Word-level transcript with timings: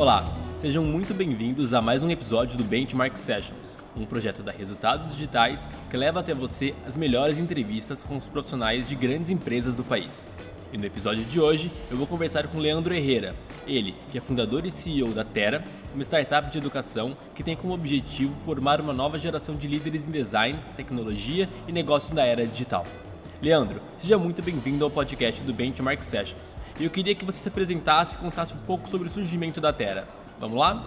Olá, 0.00 0.24
sejam 0.56 0.82
muito 0.82 1.12
bem-vindos 1.12 1.74
a 1.74 1.82
mais 1.82 2.02
um 2.02 2.08
episódio 2.08 2.56
do 2.56 2.64
Benchmark 2.64 3.18
Sessions, 3.18 3.76
um 3.94 4.06
projeto 4.06 4.42
da 4.42 4.50
Resultados 4.50 5.12
Digitais 5.12 5.68
que 5.90 5.96
leva 5.96 6.20
até 6.20 6.32
você 6.32 6.74
as 6.86 6.96
melhores 6.96 7.38
entrevistas 7.38 8.02
com 8.02 8.16
os 8.16 8.26
profissionais 8.26 8.88
de 8.88 8.94
grandes 8.94 9.28
empresas 9.28 9.74
do 9.74 9.84
país. 9.84 10.30
E 10.72 10.78
no 10.78 10.86
episódio 10.86 11.22
de 11.24 11.38
hoje 11.38 11.70
eu 11.90 11.98
vou 11.98 12.06
conversar 12.06 12.48
com 12.48 12.58
Leandro 12.58 12.94
Herrera, 12.94 13.34
ele 13.66 13.94
que 14.10 14.16
é 14.16 14.20
fundador 14.22 14.64
e 14.64 14.70
CEO 14.70 15.12
da 15.12 15.22
Terra, 15.22 15.62
uma 15.92 16.02
startup 16.02 16.50
de 16.50 16.56
educação 16.56 17.14
que 17.34 17.42
tem 17.42 17.54
como 17.54 17.74
objetivo 17.74 18.34
formar 18.44 18.80
uma 18.80 18.94
nova 18.94 19.18
geração 19.18 19.54
de 19.54 19.68
líderes 19.68 20.08
em 20.08 20.10
design, 20.10 20.58
tecnologia 20.76 21.46
e 21.68 21.72
negócios 21.72 22.12
na 22.12 22.24
era 22.24 22.46
digital. 22.46 22.86
Leandro, 23.42 23.80
seja 23.96 24.18
muito 24.18 24.42
bem-vindo 24.42 24.84
ao 24.84 24.90
podcast 24.90 25.42
do 25.42 25.54
Benchmark 25.54 26.02
Sessions. 26.02 26.58
Eu 26.78 26.90
queria 26.90 27.14
que 27.14 27.24
você 27.24 27.38
se 27.38 27.48
apresentasse 27.48 28.14
e 28.14 28.18
contasse 28.18 28.52
um 28.52 28.58
pouco 28.66 28.86
sobre 28.86 29.08
o 29.08 29.10
surgimento 29.10 29.62
da 29.62 29.72
Terra. 29.72 30.04
Vamos 30.38 30.58
lá? 30.58 30.84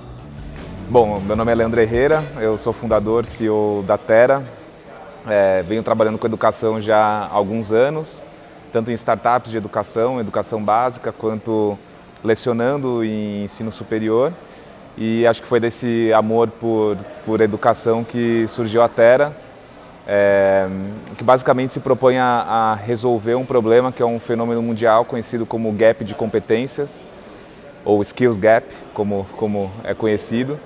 Bom, 0.87 1.19
meu 1.21 1.35
nome 1.35 1.51
é 1.51 1.55
Leandro 1.55 1.81
Herrera, 1.81 2.23
eu 2.39 2.55
sou 2.59 2.71
fundador 2.71 3.25
CEO 3.25 3.83
da 3.87 3.97
Terra. 3.97 4.43
É, 5.27 5.63
venho 5.63 5.81
trabalhando 5.81 6.19
com 6.19 6.27
educação 6.27 6.79
já 6.79 6.99
há 6.99 7.27
alguns 7.27 7.71
anos, 7.71 8.23
tanto 8.71 8.91
em 8.91 8.93
startups 8.93 9.49
de 9.49 9.57
educação, 9.57 10.19
educação 10.19 10.63
básica, 10.63 11.11
quanto 11.11 11.75
lecionando 12.23 13.03
em 13.03 13.45
ensino 13.45 13.71
superior. 13.71 14.31
E 14.95 15.25
acho 15.25 15.41
que 15.41 15.47
foi 15.47 15.59
desse 15.59 16.13
amor 16.13 16.49
por, 16.49 16.97
por 17.25 17.41
educação 17.41 18.03
que 18.03 18.45
surgiu 18.47 18.83
a 18.83 18.87
Terra 18.87 19.35
é, 20.07 20.67
que 21.17 21.23
basicamente 21.23 21.73
se 21.73 21.79
propõe 21.79 22.17
a, 22.17 22.25
a, 22.25 22.75
resolver 22.75 23.35
um 23.35 23.45
problema 23.45 23.91
que 23.91 24.01
é 24.01 24.05
um 24.05 24.19
fenômeno 24.19 24.61
mundial 24.61 25.05
conhecido 25.05 25.45
como 25.45 25.71
gap 25.71 26.03
de 26.03 26.13
competências, 26.13 27.03
ou 27.85 28.01
skills 28.01 28.37
gap, 28.37 28.65
como, 28.93 29.25
como 29.37 29.71
é 29.83 29.93
conhecido, 29.93 30.59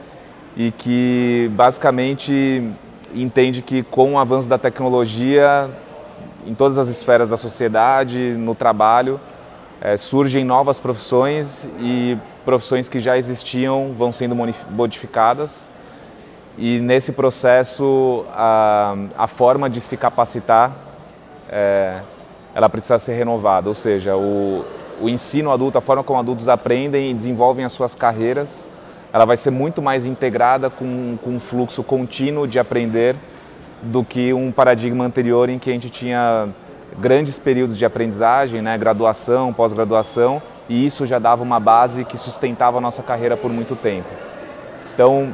e 0.55 0.71
que 0.71 1.51
basicamente 1.53 2.63
entende 3.13 3.61
que 3.61 3.83
com 3.83 4.13
o 4.13 4.19
avanço 4.19 4.49
da 4.49 4.57
tecnologia 4.57 5.69
em 6.45 6.53
todas 6.53 6.77
as 6.77 6.87
esferas 6.87 7.29
da 7.29 7.37
sociedade, 7.37 8.17
no 8.37 8.55
trabalho, 8.55 9.19
é, 9.81 9.97
surgem 9.97 10.43
novas 10.43 10.79
profissões 10.79 11.69
e 11.79 12.17
profissões 12.43 12.89
que 12.89 12.99
já 12.99 13.17
existiam 13.17 13.93
vão 13.95 14.11
sendo 14.11 14.35
modificadas 14.71 15.67
e 16.57 16.79
nesse 16.79 17.11
processo 17.11 18.25
a, 18.33 18.95
a 19.17 19.27
forma 19.27 19.69
de 19.69 19.79
se 19.79 19.95
capacitar 19.95 20.71
é, 21.49 22.01
ela 22.53 22.67
precisa 22.69 22.97
ser 22.97 23.13
renovada, 23.13 23.69
ou 23.69 23.75
seja, 23.75 24.17
o, 24.17 24.65
o 24.99 25.07
ensino 25.07 25.51
adulto, 25.51 25.77
a 25.77 25.81
forma 25.81 26.03
como 26.03 26.19
adultos 26.19 26.49
aprendem 26.49 27.11
e 27.11 27.13
desenvolvem 27.13 27.63
as 27.63 27.71
suas 27.71 27.93
carreiras, 27.93 28.65
ela 29.13 29.25
vai 29.25 29.37
ser 29.37 29.51
muito 29.51 29.81
mais 29.81 30.05
integrada 30.05 30.69
com, 30.69 31.17
com 31.23 31.35
um 31.35 31.39
fluxo 31.39 31.83
contínuo 31.83 32.47
de 32.47 32.57
aprender 32.57 33.15
do 33.81 34.03
que 34.03 34.33
um 34.33 34.51
paradigma 34.51 35.05
anterior 35.05 35.49
em 35.49 35.59
que 35.59 35.69
a 35.69 35.73
gente 35.73 35.89
tinha 35.89 36.49
grandes 36.97 37.37
períodos 37.37 37.77
de 37.77 37.85
aprendizagem, 37.85 38.61
né, 38.61 38.75
graduação, 38.77 39.53
pós-graduação, 39.53 40.41
e 40.67 40.85
isso 40.85 41.05
já 41.05 41.19
dava 41.19 41.43
uma 41.43 41.59
base 41.59 42.03
que 42.03 42.17
sustentava 42.17 42.79
a 42.79 42.81
nossa 42.81 43.03
carreira 43.03 43.37
por 43.37 43.51
muito 43.51 43.75
tempo. 43.75 44.09
Então, 44.93 45.33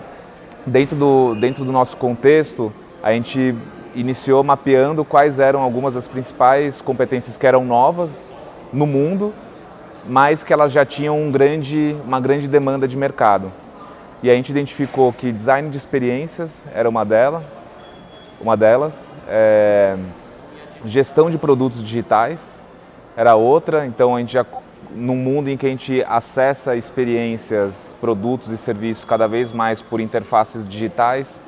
Dentro 0.66 0.96
do, 0.96 1.36
dentro 1.36 1.66
do 1.66 1.72
nosso 1.72 1.98
contexto, 1.98 2.72
a 3.02 3.12
gente 3.12 3.54
iniciou 3.94 4.44
mapeando 4.44 5.04
quais 5.04 5.38
eram 5.38 5.62
algumas 5.62 5.94
das 5.94 6.08
principais 6.08 6.80
competências 6.80 7.36
que 7.36 7.46
eram 7.46 7.66
novas 7.66 8.34
no 8.72 8.88
mundo, 8.88 9.34
mas 10.08 10.42
que 10.42 10.54
elas 10.54 10.72
já 10.72 10.86
tinham 10.86 11.22
um 11.22 11.30
grande, 11.30 11.96
uma 12.06 12.20
grande 12.20 12.48
demanda 12.48 12.88
de 12.88 12.96
mercado. 12.96 13.52
E 14.22 14.30
a 14.30 14.34
gente 14.34 14.52
identificou 14.52 15.12
que 15.12 15.34
design 15.34 15.70
de 15.70 15.76
experiências 15.76 16.66
era 16.74 16.88
uma, 16.88 17.04
dela, 17.04 17.44
uma 18.40 18.56
delas, 18.56 19.12
é, 19.28 19.98
gestão 20.86 21.30
de 21.30 21.38
produtos 21.38 21.84
digitais 21.84 22.62
era 23.16 23.36
outra, 23.36 23.86
então 23.86 24.16
a 24.16 24.20
gente 24.20 24.34
já 24.34 24.46
num 24.96 25.16
mundo 25.16 25.50
em 25.50 25.58
que 25.58 25.66
a 25.66 25.70
gente 25.70 26.04
acessa 26.08 26.76
experiências, 26.76 27.96
produtos 28.00 28.52
e 28.52 28.58
serviços 28.58 29.06
cada 29.06 29.28
vez 29.28 29.52
mais 29.52 29.82
por 29.82 30.00
interfaces 30.00 30.68
digitais, 30.68 31.40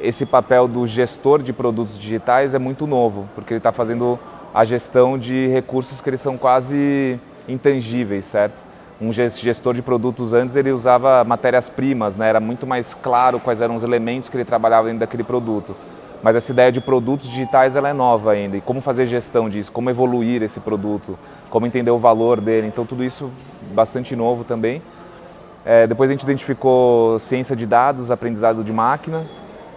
esse 0.00 0.26
papel 0.26 0.66
do 0.66 0.86
gestor 0.86 1.42
de 1.42 1.52
produtos 1.52 1.98
digitais 1.98 2.54
é 2.54 2.58
muito 2.58 2.86
novo, 2.86 3.28
porque 3.34 3.54
ele 3.54 3.58
está 3.58 3.72
fazendo 3.72 4.18
a 4.52 4.64
gestão 4.64 5.18
de 5.18 5.48
recursos 5.48 6.00
que 6.00 6.10
eles 6.10 6.20
são 6.20 6.36
quase 6.36 7.18
intangíveis, 7.48 8.24
certo? 8.24 8.62
Um 9.00 9.12
gestor 9.12 9.74
de 9.74 9.82
produtos 9.82 10.32
antes 10.32 10.54
ele 10.54 10.70
usava 10.70 11.24
matérias-primas, 11.24 12.16
né? 12.16 12.28
era 12.28 12.38
muito 12.40 12.66
mais 12.66 12.94
claro 12.94 13.40
quais 13.40 13.60
eram 13.60 13.74
os 13.74 13.82
elementos 13.82 14.28
que 14.28 14.36
ele 14.36 14.44
trabalhava 14.44 14.86
dentro 14.86 15.00
daquele 15.00 15.24
produto. 15.24 15.74
Mas 16.22 16.36
essa 16.36 16.52
ideia 16.52 16.72
de 16.72 16.80
produtos 16.80 17.28
digitais 17.28 17.76
ela 17.76 17.88
é 17.88 17.92
nova 17.92 18.32
ainda. 18.32 18.56
E 18.56 18.60
como 18.60 18.80
fazer 18.80 19.04
gestão 19.04 19.48
disso, 19.48 19.70
como 19.70 19.90
evoluir 19.90 20.42
esse 20.42 20.58
produto, 20.58 21.18
como 21.54 21.68
entender 21.68 21.92
o 21.92 21.98
valor 21.98 22.40
dele. 22.40 22.66
Então 22.66 22.84
tudo 22.84 23.04
isso 23.04 23.30
bastante 23.72 24.16
novo 24.16 24.42
também. 24.42 24.82
É, 25.64 25.86
depois 25.86 26.10
a 26.10 26.12
gente 26.12 26.24
identificou 26.24 27.16
ciência 27.20 27.54
de 27.54 27.64
dados, 27.64 28.10
aprendizado 28.10 28.64
de 28.64 28.72
máquina, 28.72 29.24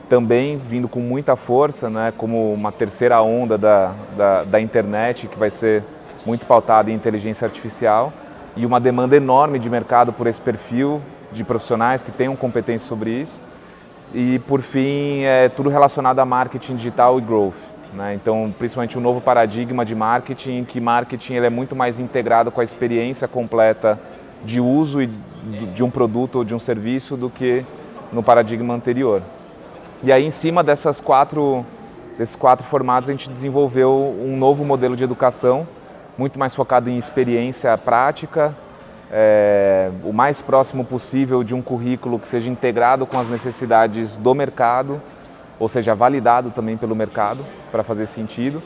também 0.10 0.58
vindo 0.58 0.88
com 0.88 1.00
muita 1.00 1.36
força, 1.36 1.88
né, 1.88 2.12
como 2.18 2.52
uma 2.52 2.72
terceira 2.72 3.22
onda 3.22 3.60
da, 3.60 3.94
da, 4.18 4.44
da 4.44 4.60
internet, 4.60 5.28
que 5.28 5.38
vai 5.38 5.52
ser 5.52 5.84
muito 6.26 6.48
pautada 6.48 6.90
em 6.90 6.96
inteligência 6.96 7.46
artificial, 7.46 8.12
e 8.56 8.66
uma 8.66 8.80
demanda 8.80 9.16
enorme 9.16 9.60
de 9.60 9.70
mercado 9.70 10.12
por 10.12 10.26
esse 10.26 10.42
perfil 10.42 11.00
de 11.32 11.44
profissionais 11.44 12.02
que 12.02 12.12
tenham 12.12 12.36
competência 12.36 12.88
sobre 12.88 13.12
isso. 13.12 13.40
E 14.16 14.40
por 14.40 14.62
fim, 14.62 15.22
é 15.26 15.48
tudo 15.48 15.70
relacionado 15.70 16.18
a 16.18 16.26
marketing 16.26 16.76
digital 16.76 17.20
e 17.20 17.22
growth. 17.22 17.77
Né? 17.98 18.14
Então, 18.14 18.54
principalmente 18.60 18.96
um 18.96 19.02
novo 19.02 19.20
paradigma 19.20 19.84
de 19.84 19.96
marketing, 19.96 20.64
que 20.64 20.80
marketing 20.80 21.34
ele 21.34 21.48
é 21.48 21.50
muito 21.50 21.76
mais 21.76 22.00
integrado 22.00 22.52
com 22.52 22.62
a 22.62 22.64
experiência 22.64 23.28
completa 23.28 24.00
de 24.46 24.62
uso 24.62 25.00
de 25.74 25.84
um 25.84 25.90
produto 25.90 26.36
ou 26.36 26.44
de 26.44 26.54
um 26.54 26.60
serviço 26.60 27.18
do 27.18 27.28
que 27.28 27.66
no 28.14 28.22
paradigma 28.22 28.72
anterior. 28.72 29.24
E 30.04 30.12
aí, 30.12 30.24
em 30.24 30.30
cima 30.30 30.64
dessas 30.64 31.02
quatro, 31.02 31.66
desses 32.20 32.36
quatro 32.36 32.64
formatos, 32.64 33.10
a 33.10 33.14
gente 33.14 33.32
desenvolveu 33.32 34.16
um 34.24 34.38
novo 34.38 34.64
modelo 34.64 34.96
de 34.96 35.04
educação, 35.04 35.68
muito 36.16 36.38
mais 36.38 36.54
focado 36.54 36.92
em 36.92 36.98
experiência 37.00 37.76
prática, 37.80 38.56
é, 39.12 39.90
o 40.04 40.14
mais 40.14 40.40
próximo 40.40 40.86
possível 40.86 41.44
de 41.44 41.56
um 41.56 41.64
currículo 41.64 42.20
que 42.20 42.28
seja 42.28 42.48
integrado 42.48 43.08
com 43.08 43.18
as 43.18 43.28
necessidades 43.28 44.18
do 44.18 44.36
mercado, 44.36 45.02
ou 45.60 45.68
seja, 45.68 45.96
validado 45.96 46.52
também 46.52 46.78
pelo 46.78 46.96
mercado 46.96 47.44
para 47.72 47.84
fazer 47.84 48.06
sentido, 48.06 48.62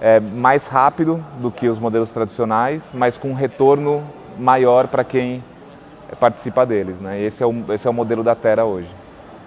é, 0.00 0.18
mais 0.18 0.66
rápido 0.66 1.24
do 1.40 1.50
que 1.50 1.68
os 1.68 1.78
modelos 1.78 2.10
tradicionais, 2.10 2.92
mas 2.94 3.16
com 3.16 3.30
um 3.30 3.34
retorno 3.34 4.02
maior 4.38 4.88
para 4.88 5.04
quem 5.04 5.42
participa 6.18 6.66
deles. 6.66 7.00
Né? 7.00 7.22
Esse, 7.22 7.42
é 7.42 7.46
o, 7.46 7.72
esse 7.72 7.86
é 7.86 7.90
o 7.90 7.94
modelo 7.94 8.22
da 8.22 8.34
Terra 8.34 8.64
hoje. 8.64 8.88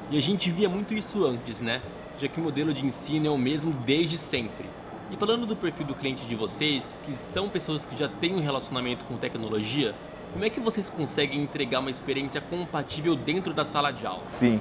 E 0.10 0.18
a 0.18 0.22
gente 0.22 0.50
via 0.52 0.70
muito 0.70 0.94
isso 0.94 1.26
antes, 1.26 1.60
né? 1.60 1.82
já 2.18 2.28
que 2.28 2.40
o 2.40 2.44
modelo 2.44 2.74
de 2.74 2.86
ensino 2.86 3.28
é 3.28 3.30
o 3.30 3.38
mesmo 3.38 3.74
desde 3.86 4.18
sempre. 4.18 4.70
E 5.12 5.18
falando 5.18 5.46
do 5.46 5.56
perfil 5.56 5.86
do 5.86 5.94
cliente 5.94 6.26
de 6.26 6.36
vocês, 6.36 6.98
que 7.04 7.14
são 7.14 7.50
pessoas 7.50 7.86
que 7.86 7.96
já 7.98 8.08
têm 8.08 8.36
um 8.36 8.40
relacionamento 8.40 9.06
com 9.06 9.18
tecnologia, 9.18 9.94
como 10.34 10.44
é 10.44 10.50
que 10.50 10.60
vocês 10.60 10.90
conseguem 10.90 11.42
entregar 11.42 11.80
uma 11.80 11.92
experiência 11.92 12.42
compatível 12.42 13.16
dentro 13.16 13.54
da 13.54 13.64
sala 13.64 13.92
de 13.92 14.06
aula? 14.06 14.24
Sim. 14.28 14.60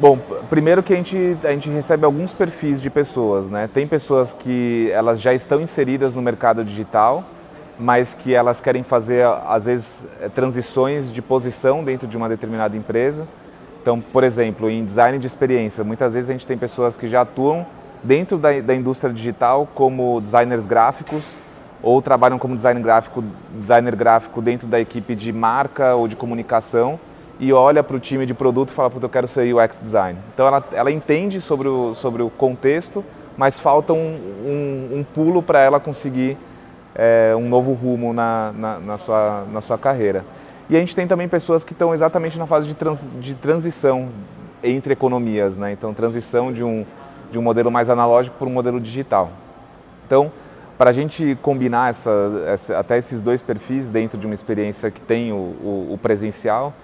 Bom, 0.00 0.18
primeiro 0.48 0.82
que 0.82 0.94
a 0.94 0.96
gente, 0.96 1.36
a 1.44 1.50
gente 1.50 1.68
recebe 1.68 2.06
alguns 2.06 2.32
perfis 2.32 2.80
de 2.80 2.88
pessoas, 2.88 3.50
né? 3.50 3.68
Tem 3.68 3.86
pessoas 3.86 4.32
que 4.32 4.90
elas 4.94 5.20
já 5.20 5.34
estão 5.34 5.60
inseridas 5.60 6.14
no 6.14 6.22
mercado 6.22 6.64
digital, 6.64 7.22
mas 7.78 8.14
que 8.14 8.34
elas 8.34 8.62
querem 8.62 8.82
fazer, 8.82 9.26
às 9.46 9.66
vezes, 9.66 10.06
eh, 10.22 10.30
transições 10.30 11.12
de 11.12 11.20
posição 11.20 11.84
dentro 11.84 12.08
de 12.08 12.16
uma 12.16 12.30
determinada 12.30 12.74
empresa. 12.74 13.28
Então, 13.82 14.00
por 14.00 14.24
exemplo, 14.24 14.70
em 14.70 14.82
design 14.82 15.18
de 15.18 15.26
experiência, 15.26 15.84
muitas 15.84 16.14
vezes 16.14 16.30
a 16.30 16.32
gente 16.32 16.46
tem 16.46 16.56
pessoas 16.56 16.96
que 16.96 17.06
já 17.06 17.20
atuam 17.20 17.66
dentro 18.02 18.38
da, 18.38 18.58
da 18.58 18.74
indústria 18.74 19.12
digital 19.12 19.68
como 19.74 20.18
designers 20.18 20.66
gráficos, 20.66 21.36
ou 21.82 22.00
trabalham 22.00 22.38
como 22.38 22.54
design 22.54 22.80
gráfico, 22.80 23.22
designer 23.52 23.94
gráfico 23.94 24.40
dentro 24.40 24.66
da 24.66 24.80
equipe 24.80 25.14
de 25.14 25.30
marca 25.30 25.94
ou 25.94 26.08
de 26.08 26.16
comunicação 26.16 26.98
e 27.40 27.54
olha 27.54 27.82
para 27.82 27.96
o 27.96 27.98
time 27.98 28.26
de 28.26 28.34
produto 28.34 28.68
e 28.68 28.72
fala, 28.72 28.92
eu 29.00 29.08
quero 29.08 29.26
ser 29.26 29.52
UX 29.52 29.78
design. 29.80 30.18
Então 30.34 30.46
ela, 30.46 30.62
ela 30.72 30.92
entende 30.92 31.40
sobre 31.40 31.66
o, 31.66 31.94
sobre 31.94 32.22
o 32.22 32.28
contexto, 32.28 33.02
mas 33.34 33.58
falta 33.58 33.94
um, 33.94 34.14
um, 34.44 34.98
um 34.98 35.04
pulo 35.14 35.42
para 35.42 35.58
ela 35.58 35.80
conseguir 35.80 36.36
é, 36.94 37.34
um 37.34 37.48
novo 37.48 37.72
rumo 37.72 38.12
na, 38.12 38.52
na, 38.52 38.78
na, 38.78 38.98
sua, 38.98 39.46
na 39.50 39.62
sua 39.62 39.78
carreira. 39.78 40.22
E 40.68 40.76
a 40.76 40.80
gente 40.80 40.94
tem 40.94 41.06
também 41.06 41.26
pessoas 41.28 41.64
que 41.64 41.72
estão 41.72 41.94
exatamente 41.94 42.38
na 42.38 42.46
fase 42.46 42.68
de, 42.68 42.74
trans, 42.74 43.08
de 43.18 43.34
transição 43.34 44.10
entre 44.62 44.92
economias, 44.92 45.56
né? 45.56 45.72
então 45.72 45.94
transição 45.94 46.52
de 46.52 46.62
um, 46.62 46.84
de 47.32 47.38
um 47.38 47.42
modelo 47.42 47.70
mais 47.70 47.88
analógico 47.88 48.36
para 48.36 48.46
um 48.46 48.52
modelo 48.52 48.78
digital. 48.78 49.30
Então, 50.06 50.30
para 50.76 50.90
a 50.90 50.92
gente 50.92 51.38
combinar 51.40 51.88
essa, 51.88 52.10
essa, 52.46 52.78
até 52.78 52.98
esses 52.98 53.22
dois 53.22 53.40
perfis 53.40 53.88
dentro 53.88 54.18
de 54.18 54.26
uma 54.26 54.34
experiência 54.34 54.90
que 54.90 55.00
tem 55.00 55.32
o, 55.32 55.36
o, 55.36 55.88
o 55.94 55.98
presencial, 55.98 56.74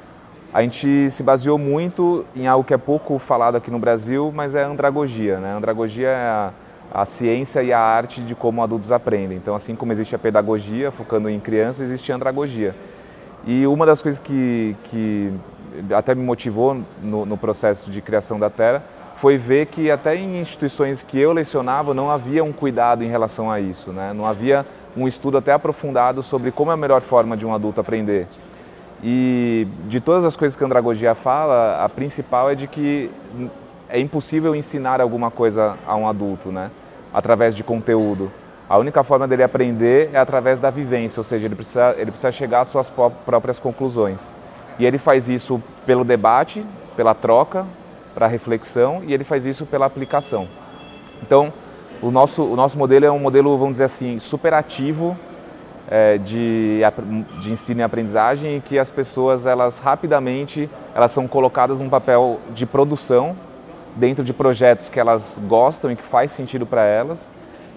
a 0.52 0.62
gente 0.62 1.10
se 1.10 1.22
baseou 1.22 1.58
muito 1.58 2.24
em 2.34 2.46
algo 2.46 2.64
que 2.64 2.72
é 2.72 2.78
pouco 2.78 3.18
falado 3.18 3.56
aqui 3.56 3.70
no 3.70 3.78
Brasil, 3.78 4.32
mas 4.34 4.54
é 4.54 4.64
a 4.64 4.68
andragogia. 4.68 5.38
Né? 5.38 5.52
A 5.52 5.56
andragogia 5.56 6.08
é 6.08 6.28
a, 6.28 6.52
a 6.94 7.04
ciência 7.04 7.62
e 7.62 7.72
a 7.72 7.80
arte 7.80 8.22
de 8.22 8.34
como 8.34 8.62
adultos 8.62 8.92
aprendem. 8.92 9.36
Então, 9.36 9.54
assim 9.54 9.74
como 9.74 9.92
existe 9.92 10.14
a 10.14 10.18
pedagogia, 10.18 10.90
focando 10.90 11.28
em 11.28 11.38
crianças, 11.38 11.82
existe 11.82 12.10
a 12.10 12.16
andragogia. 12.16 12.74
E 13.46 13.66
uma 13.66 13.84
das 13.84 14.00
coisas 14.00 14.18
que, 14.18 14.74
que 14.84 15.32
até 15.94 16.14
me 16.14 16.22
motivou 16.22 16.80
no, 17.02 17.26
no 17.26 17.36
processo 17.36 17.90
de 17.90 18.00
criação 18.00 18.38
da 18.38 18.48
Terra 18.48 18.82
foi 19.16 19.38
ver 19.38 19.66
que 19.66 19.90
até 19.90 20.14
em 20.14 20.40
instituições 20.40 21.02
que 21.02 21.18
eu 21.18 21.32
lecionava 21.32 21.94
não 21.94 22.10
havia 22.10 22.44
um 22.44 22.52
cuidado 22.52 23.02
em 23.02 23.08
relação 23.08 23.50
a 23.50 23.60
isso, 23.60 23.90
né? 23.90 24.12
não 24.12 24.26
havia 24.26 24.66
um 24.96 25.08
estudo 25.08 25.38
até 25.38 25.52
aprofundado 25.52 26.22
sobre 26.22 26.50
como 26.50 26.70
é 26.70 26.74
a 26.74 26.76
melhor 26.76 27.00
forma 27.00 27.36
de 27.36 27.44
um 27.46 27.54
adulto 27.54 27.80
aprender. 27.80 28.26
E 29.08 29.68
de 29.84 30.00
todas 30.00 30.24
as 30.24 30.34
coisas 30.34 30.56
que 30.56 30.64
a 30.64 30.66
andragogia 30.66 31.14
fala, 31.14 31.84
a 31.84 31.88
principal 31.88 32.50
é 32.50 32.56
de 32.56 32.66
que 32.66 33.08
é 33.88 34.00
impossível 34.00 34.52
ensinar 34.52 35.00
alguma 35.00 35.30
coisa 35.30 35.76
a 35.86 35.94
um 35.94 36.08
adulto, 36.08 36.50
né? 36.50 36.72
Através 37.14 37.54
de 37.54 37.62
conteúdo. 37.62 38.32
A 38.68 38.76
única 38.76 39.04
forma 39.04 39.28
dele 39.28 39.44
aprender 39.44 40.10
é 40.12 40.18
através 40.18 40.58
da 40.58 40.70
vivência, 40.70 41.20
ou 41.20 41.24
seja, 41.24 41.46
ele 41.46 41.54
precisa, 41.54 41.94
ele 41.96 42.10
precisa 42.10 42.32
chegar 42.32 42.62
às 42.62 42.68
suas 42.68 42.90
próprias 43.24 43.60
conclusões. 43.60 44.34
E 44.76 44.84
ele 44.84 44.98
faz 44.98 45.28
isso 45.28 45.62
pelo 45.86 46.04
debate, 46.04 46.66
pela 46.96 47.14
troca, 47.14 47.64
para 48.12 48.26
reflexão, 48.26 49.04
e 49.06 49.14
ele 49.14 49.22
faz 49.22 49.46
isso 49.46 49.64
pela 49.64 49.86
aplicação. 49.86 50.48
Então, 51.22 51.52
o 52.02 52.10
nosso, 52.10 52.42
o 52.42 52.56
nosso 52.56 52.76
modelo 52.76 53.06
é 53.06 53.12
um 53.12 53.20
modelo, 53.20 53.56
vamos 53.56 53.74
dizer 53.74 53.84
assim, 53.84 54.18
superativo 54.18 55.16
é, 55.88 56.18
de, 56.18 56.80
de 57.40 57.52
ensino 57.52 57.80
e 57.80 57.82
aprendizagem, 57.82 58.56
em 58.56 58.60
que 58.60 58.78
as 58.78 58.90
pessoas, 58.90 59.46
elas 59.46 59.78
rapidamente, 59.78 60.68
elas 60.94 61.12
são 61.12 61.28
colocadas 61.28 61.80
num 61.80 61.88
papel 61.88 62.40
de 62.54 62.66
produção, 62.66 63.36
dentro 63.94 64.22
de 64.22 64.32
projetos 64.32 64.88
que 64.88 65.00
elas 65.00 65.40
gostam 65.46 65.90
e 65.90 65.96
que 65.96 66.02
faz 66.02 66.32
sentido 66.32 66.66
para 66.66 66.84
elas. 66.84 67.30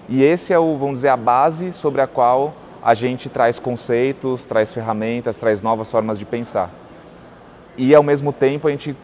E 0.08 0.22
esse 0.22 0.52
é 0.52 0.58
o, 0.58 0.76
vamos 0.76 0.98
dizer, 0.98 1.08
a 1.08 1.16
base 1.16 1.72
sobre 1.72 2.00
a 2.00 2.06
qual 2.06 2.52
a 2.82 2.94
gente 2.94 3.28
traz 3.28 3.58
conceitos, 3.58 4.44
traz 4.44 4.72
ferramentas, 4.72 5.36
traz 5.36 5.62
novas 5.62 5.90
formas 5.90 6.18
de 6.18 6.24
pensar. 6.24 6.70
E 7.76 7.94
ao 7.94 8.02
mesmo 8.02 8.32
tempo 8.32 8.68
a 8.68 8.70
gente 8.70 8.96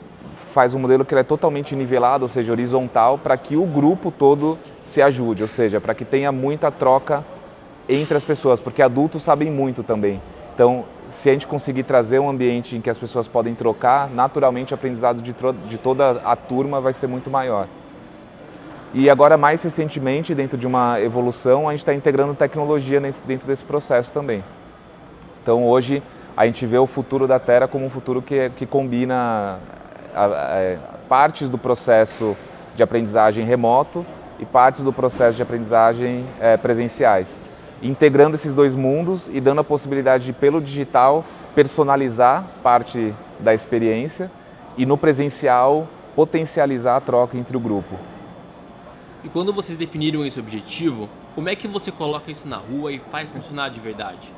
faz 0.53 0.75
um 0.75 0.79
modelo 0.79 1.05
que 1.05 1.15
é 1.15 1.23
totalmente 1.23 1.77
nivelado, 1.77 2.25
ou 2.25 2.29
seja, 2.29 2.51
horizontal, 2.51 3.19
para 3.19 3.37
que 3.37 3.57
o 3.57 3.65
grupo 3.67 4.11
todo 4.11 4.59
se 4.85 5.03
ajude, 5.03 5.43
ou 5.43 5.49
seja, 5.49 5.81
para 5.81 5.95
que 5.95 6.05
tenha 6.05 6.33
muita 6.33 6.71
troca 6.71 7.25
entre 7.89 8.17
as 8.17 8.25
pessoas, 8.25 8.61
porque 8.61 8.83
adultos 8.83 9.23
sabem 9.23 9.51
muito 9.51 9.83
também. 9.83 10.21
Então, 10.55 10.85
se 11.09 11.29
a 11.29 11.33
gente 11.33 11.47
conseguir 11.47 11.83
trazer 11.83 12.19
um 12.19 12.29
ambiente 12.29 12.77
em 12.77 12.81
que 12.81 12.91
as 12.91 12.99
pessoas 12.99 13.29
podem 13.29 13.55
trocar, 13.55 14.11
naturalmente 14.11 14.73
o 14.73 14.75
aprendizado 14.75 15.23
de, 15.23 15.35
de 15.69 15.79
toda 15.79 16.13
a 16.25 16.35
turma 16.35 16.81
vai 16.81 16.93
ser 16.93 17.07
muito 17.07 17.31
maior. 17.31 17.69
E 18.95 19.11
agora, 19.11 19.37
mais 19.37 19.63
recentemente, 19.63 20.35
dentro 20.35 20.57
de 20.57 20.67
uma 20.67 21.01
evolução, 21.01 21.69
a 21.69 21.73
gente 21.73 21.81
está 21.81 21.95
integrando 21.95 22.35
tecnologia 22.35 22.99
nesse, 22.99 23.25
dentro 23.27 23.47
desse 23.47 23.65
processo 23.65 24.11
também. 24.13 24.43
Então, 25.43 25.65
hoje, 25.65 26.03
a 26.37 26.47
gente 26.47 26.65
vê 26.65 26.79
o 26.79 26.87
futuro 26.87 27.29
da 27.29 27.39
Terra 27.39 27.69
como 27.69 27.85
um 27.85 27.91
futuro 27.91 28.23
que, 28.23 28.51
que 28.57 28.65
combina 28.65 29.59
a, 30.15 30.25
a, 30.25 30.77
partes 31.09 31.51
do 31.51 31.59
processo 31.59 32.37
de 32.75 32.83
aprendizagem 32.83 33.45
remoto 33.45 34.05
e 34.39 34.47
partes 34.47 34.83
do 34.83 34.93
processo 34.93 35.37
de 35.37 35.43
aprendizagem 35.43 36.25
é, 36.41 36.57
presenciais 36.57 37.39
integrando 37.83 38.35
esses 38.35 38.55
dois 38.55 38.75
mundos 38.75 39.29
e 39.33 39.41
dando 39.41 39.61
a 39.61 39.65
possibilidade 39.65 40.25
de, 40.25 40.33
pelo 40.33 40.61
digital, 40.61 41.25
personalizar 41.55 42.45
parte 42.63 43.15
da 43.39 43.55
experiência 43.55 44.31
e 44.77 44.87
no 44.87 44.97
presencial 44.97 45.89
potencializar 46.15 46.97
a 46.97 47.01
troca 47.01 47.37
entre 47.37 47.57
o 47.57 47.61
grupo. 47.61 47.95
E 49.23 49.29
quando 49.29 49.53
vocês 49.53 49.77
definiram 49.77 50.25
esse 50.25 50.41
objetivo, 50.41 51.09
como 51.35 51.49
é 51.49 51.57
que 51.57 51.69
você 51.69 51.93
coloca 51.93 52.31
isso 52.31 52.49
na 52.49 52.57
rua 52.57 52.93
e 52.93 52.99
faz 52.99 53.31
funcionar 53.33 53.69
de 53.69 53.81
verdade? 53.81 54.33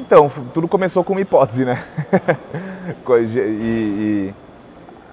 Então, 0.00 0.30
tudo 0.52 0.66
começou 0.66 1.04
com 1.04 1.12
uma 1.12 1.20
hipótese, 1.20 1.64
né? 1.64 1.84
e, 3.08 3.36
e, 3.36 4.34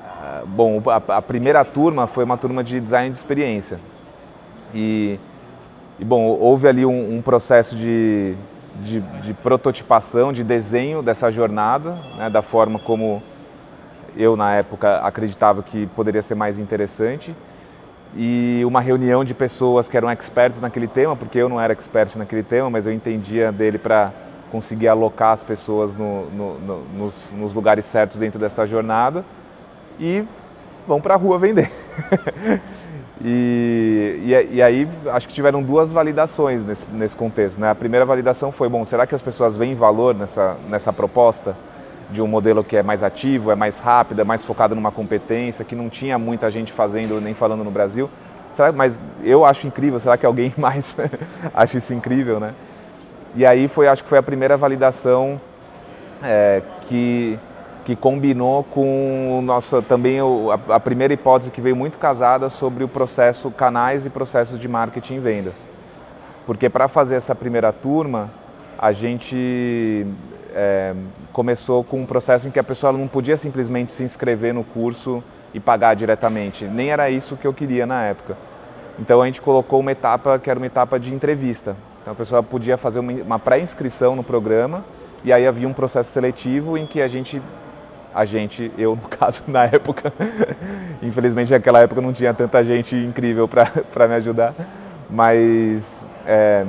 ah, 0.02 0.44
bom, 0.46 0.81
a, 0.88 1.18
a 1.18 1.22
primeira 1.22 1.64
turma 1.64 2.08
foi 2.08 2.24
uma 2.24 2.38
turma 2.38 2.64
de 2.64 2.80
design 2.80 3.12
de 3.12 3.18
experiência. 3.18 3.80
E 4.74 5.20
e 6.00 6.06
bom, 6.06 6.22
houve 6.24 6.68
ali 6.68 6.86
um, 6.86 7.18
um 7.18 7.22
processo 7.22 7.75
de, 7.75 8.36
de, 8.81 9.00
de, 9.00 9.34
prototipação, 9.34 10.34
de 10.34 10.44
desenho 10.44 11.04
dessa 11.04 11.30
jornada, 11.30 11.98
né, 12.18 12.30
da 12.30 12.42
forma 12.42 12.80
como 12.80 13.22
eu 14.16 14.36
na 14.36 14.56
época 14.56 14.98
acreditava 15.00 15.62
que 15.62 15.88
poderia 15.88 16.22
ser 16.22 16.36
mais 16.36 16.57
interessante. 16.60 17.36
E 18.16 18.62
uma 18.66 18.80
reunião 18.80 19.24
de 19.24 19.34
pessoas 19.34 19.90
que 19.90 19.98
eram 19.98 20.10
experts 20.12 20.62
naquele 20.62 20.88
tema, 20.88 21.16
porque 21.16 21.38
eu 21.40 21.50
não 21.50 21.60
era 21.60 21.74
expert 21.74 22.16
naquele 22.16 22.44
tema, 22.44 22.69
mas 22.69 22.86
eu 22.86 22.94
entendia 22.94 23.51
dele 23.51 23.78
para 23.78 24.12
conseguir 24.51 24.88
alocar 24.88 25.31
as 25.31 25.44
pessoas 25.44 25.96
no, 25.96 26.30
no, 26.30 26.60
no, 26.60 26.84
nos, 26.96 27.31
nos 27.31 27.54
lugares 27.54 27.86
certos 27.86 28.18
dentro 28.18 28.39
dessa 28.39 28.68
jornada 28.68 29.25
e 30.00 30.24
vão 30.88 31.01
para 31.01 31.16
a 31.16 31.18
rua 31.18 31.39
vender. 31.39 31.72
E, 33.25 34.19
e, 34.25 34.56
e, 34.56 34.62
aí 34.62 34.86
acho 35.07 35.30
que 35.30 35.34
tiveram 35.34 35.63
duas 35.63 35.94
validações 35.94 36.66
nesse, 36.66 36.86
nesse 36.88 37.16
contexto. 37.16 37.57
Né? 37.57 37.69
A 37.69 37.75
primeira 37.75 38.06
validação 38.06 38.51
foi, 38.51 38.68
bom, 38.68 38.84
será 38.84 39.07
que 39.07 39.16
as 39.16 39.22
pessoas 39.22 39.56
veem 39.56 39.75
valor 39.75 40.13
nessa, 40.13 40.57
nessa 40.68 40.92
proposta 40.92 41.56
de 42.12 42.22
um 42.22 42.28
modelo 42.28 42.63
que 42.63 42.75
é 42.75 42.84
mais 42.84 43.01
ativo, 43.01 43.50
é 43.50 43.56
mais 43.56 43.80
rápido, 43.80 44.19
é 44.19 44.24
mais 44.25 44.44
focado 44.44 44.75
numa 44.75 44.92
competência, 44.92 45.63
que 45.63 45.74
não 45.74 45.90
tinha 45.90 46.19
muita 46.19 46.51
gente 46.51 46.74
fazendo 46.74 47.22
nem 47.22 47.34
falando 47.34 47.63
no 47.63 47.72
Brasil? 47.72 48.10
Será, 48.51 48.72
mas 48.74 49.01
eu 49.24 49.46
acho 49.46 49.68
incrível, 49.68 50.00
será 50.00 50.18
que 50.18 50.25
alguém 50.25 50.54
mais 50.57 50.96
acha 51.54 51.78
isso 51.78 51.94
incrível, 51.94 52.39
né? 52.42 52.54
E 53.36 53.46
aí 53.46 53.68
foi, 53.69 53.88
acho 53.88 54.04
que 54.04 54.10
foi 54.10 54.18
a 54.18 54.24
primeira 54.24 54.57
validação 54.57 55.39
é, 56.22 56.62
que 56.81 57.39
que 57.85 57.95
combinou 57.95 58.63
com 58.63 59.41
nossa 59.44 59.81
também 59.81 60.19
a, 60.69 60.80
primeira 60.80 61.13
hipótese 61.13 61.51
que 61.51 61.59
veio 61.59 61.75
muito 61.75 61.97
casada 61.97 62.50
sobre 62.50 62.83
o 62.83 62.88
processo 62.88 63.51
canais 63.51 64.06
e 64.06 64.09
processos 64.09 64.59
de 64.59 64.68
marketing 64.68 65.15
e 65.15 65.19
vendas. 65.19 65.68
Porque 66.45 66.69
para 66.69 66.88
fazer 66.88 67.15
essa 67.15 67.35
primeira 67.35 67.74
turma, 67.74 68.30
a 68.77 68.91
gente 68.91 70.05
é, 70.53 70.93
começou 71.31 71.84
com 71.84 72.01
um 72.01 72.05
processo 72.05 72.48
em 72.48 72.51
que 72.51 72.60
a 72.60 72.63
pessoa 72.63 72.93
não 72.93 73.08
podia 73.08 73.36
simplesmente 73.36 73.91
se 73.91 74.03
inscrever 74.03 74.53
no 74.53 74.63
curso 74.63 75.24
e 75.53 75.60
pagar 75.60 75.93
diretamente. 75.93 76.65
Nem 76.65 76.89
era 76.89 77.10
isso 77.10 77.36
que 77.36 77.46
eu 77.46 77.53
queria 77.53 77.86
na 77.86 78.03
época. 78.03 78.38
Então 78.98 79.22
a 79.22 79.25
gente 79.25 79.41
colocou 79.41 79.79
uma 79.79 79.91
etapa 79.91 80.39
que 80.39 80.50
era 80.50 80.60
uma 80.60 80.65
etapa 80.65 81.00
de 81.00 81.13
entrevista. 81.13 81.75
Então 82.01 82.13
a 82.13 82.15
pessoa 82.15 82.41
podia 82.43 82.77
fazer 82.77 83.00
uma 83.00 83.39
pré-inscrição 83.39 84.15
no 84.15 84.24
programa 84.24 84.84
e 85.24 85.31
aí 85.31 85.48
havia 85.48 85.67
um 85.67 85.74
processo 85.74 86.12
seletivo 86.12 86.77
em 86.77 86.86
que 86.86 87.01
a 87.01 87.08
gente 87.08 87.41
a 88.13 88.25
gente, 88.25 88.72
eu 88.77 88.96
no 88.96 89.08
caso, 89.10 89.43
na 89.48 89.65
época, 89.65 90.13
infelizmente 91.01 91.51
naquela 91.51 91.79
época 91.79 92.01
não 92.01 92.13
tinha 92.13 92.34
tanta 92.34 92.63
gente 92.63 92.96
incrível 92.96 93.48
para 93.48 94.08
me 94.08 94.15
ajudar, 94.15 94.53
mas 95.10 96.05
é, 96.25 96.65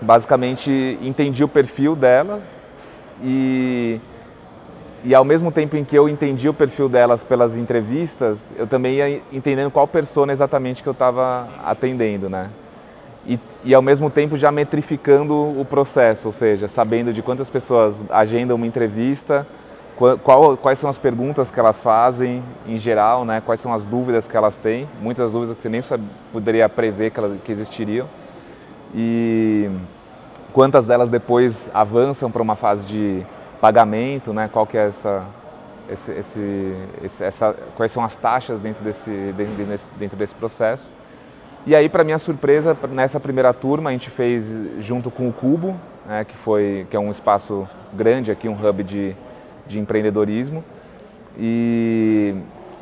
basicamente 0.00 0.98
entendi 1.02 1.42
o 1.44 1.48
perfil 1.48 1.94
dela 1.96 2.40
e, 3.22 4.00
e 5.04 5.14
ao 5.14 5.24
mesmo 5.24 5.50
tempo 5.50 5.76
em 5.76 5.84
que 5.84 5.96
eu 5.96 6.08
entendi 6.08 6.48
o 6.48 6.54
perfil 6.54 6.88
delas 6.88 7.22
pelas 7.22 7.56
entrevistas, 7.56 8.52
eu 8.58 8.66
também 8.66 8.96
ia 8.96 9.22
entendendo 9.32 9.70
qual 9.70 9.86
persona 9.86 10.32
exatamente 10.32 10.82
que 10.82 10.88
eu 10.88 10.92
estava 10.92 11.48
atendendo, 11.64 12.28
né? 12.28 12.50
E, 13.28 13.40
e, 13.64 13.74
ao 13.74 13.82
mesmo 13.82 14.08
tempo 14.08 14.36
já 14.36 14.52
metrificando 14.52 15.34
o 15.34 15.64
processo, 15.64 16.28
ou 16.28 16.32
seja, 16.32 16.68
sabendo 16.68 17.12
de 17.12 17.22
quantas 17.22 17.50
pessoas 17.50 18.04
agendam 18.08 18.54
uma 18.54 18.66
entrevista, 18.66 19.44
qual, 19.96 20.56
quais 20.58 20.78
são 20.78 20.90
as 20.90 20.98
perguntas 20.98 21.50
que 21.50 21.58
elas 21.58 21.80
fazem 21.80 22.42
em 22.66 22.76
geral, 22.76 23.24
né? 23.24 23.42
quais 23.44 23.60
são 23.60 23.72
as 23.72 23.86
dúvidas 23.86 24.28
que 24.28 24.36
elas 24.36 24.58
têm, 24.58 24.86
muitas 25.00 25.32
dúvidas 25.32 25.56
que 25.56 25.62
você 25.62 25.68
nem 25.68 25.80
poderia 26.32 26.68
prever 26.68 27.10
que, 27.10 27.18
elas, 27.18 27.40
que 27.42 27.50
existiriam, 27.50 28.06
e 28.94 29.70
quantas 30.52 30.86
delas 30.86 31.08
depois 31.08 31.70
avançam 31.72 32.30
para 32.30 32.42
uma 32.42 32.54
fase 32.54 32.86
de 32.86 33.24
pagamento, 33.58 34.34
né? 34.34 34.50
qual 34.52 34.66
que 34.66 34.76
é 34.76 34.86
essa, 34.86 35.24
esse, 35.90 36.12
esse, 36.12 37.24
essa, 37.24 37.56
quais 37.74 37.90
são 37.90 38.04
as 38.04 38.16
taxas 38.16 38.58
dentro 38.58 38.84
desse, 38.84 39.10
dentro 39.36 39.64
desse, 39.64 39.94
dentro 39.94 40.16
desse 40.16 40.34
processo. 40.34 40.92
E 41.66 41.74
aí, 41.74 41.88
para 41.88 42.04
minha 42.04 42.18
surpresa, 42.18 42.76
nessa 42.92 43.18
primeira 43.18 43.52
turma 43.52 43.90
a 43.90 43.92
gente 43.92 44.10
fez 44.10 44.66
junto 44.78 45.10
com 45.10 45.28
o 45.28 45.32
Cubo, 45.32 45.74
né, 46.06 46.24
que, 46.24 46.36
foi, 46.36 46.86
que 46.90 46.96
é 46.96 47.00
um 47.00 47.10
espaço 47.10 47.66
grande 47.94 48.30
aqui, 48.30 48.48
um 48.48 48.54
hub 48.54 48.84
de 48.84 49.16
de 49.68 49.78
empreendedorismo 49.78 50.64
e, 51.38 52.34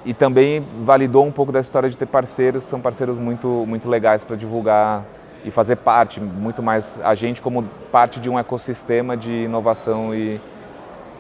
e 0.05 0.15
também 0.15 0.63
validou 0.81 1.25
um 1.25 1.33
pouco 1.33 1.53
dessa 1.53 1.69
história 1.69 1.89
de 1.89 1.97
ter 1.97 2.07
parceiros, 2.07 2.65
são 2.65 2.81
parceiros 2.81 3.19
muito, 3.19 3.49
muito 3.67 3.89
legais 3.89 4.23
para 4.23 4.37
divulgar 4.37 5.05
e 5.45 5.51
fazer 5.51 5.77
parte, 5.77 6.21
muito 6.21 6.63
mais 6.63 7.01
a 7.03 7.15
gente 7.15 7.43
como 7.43 7.65
parte 7.93 8.19
de 8.19 8.31
um 8.31 8.39
ecossistema 8.39 9.17
de 9.17 9.31
inovação 9.31 10.15
e, 10.15 10.41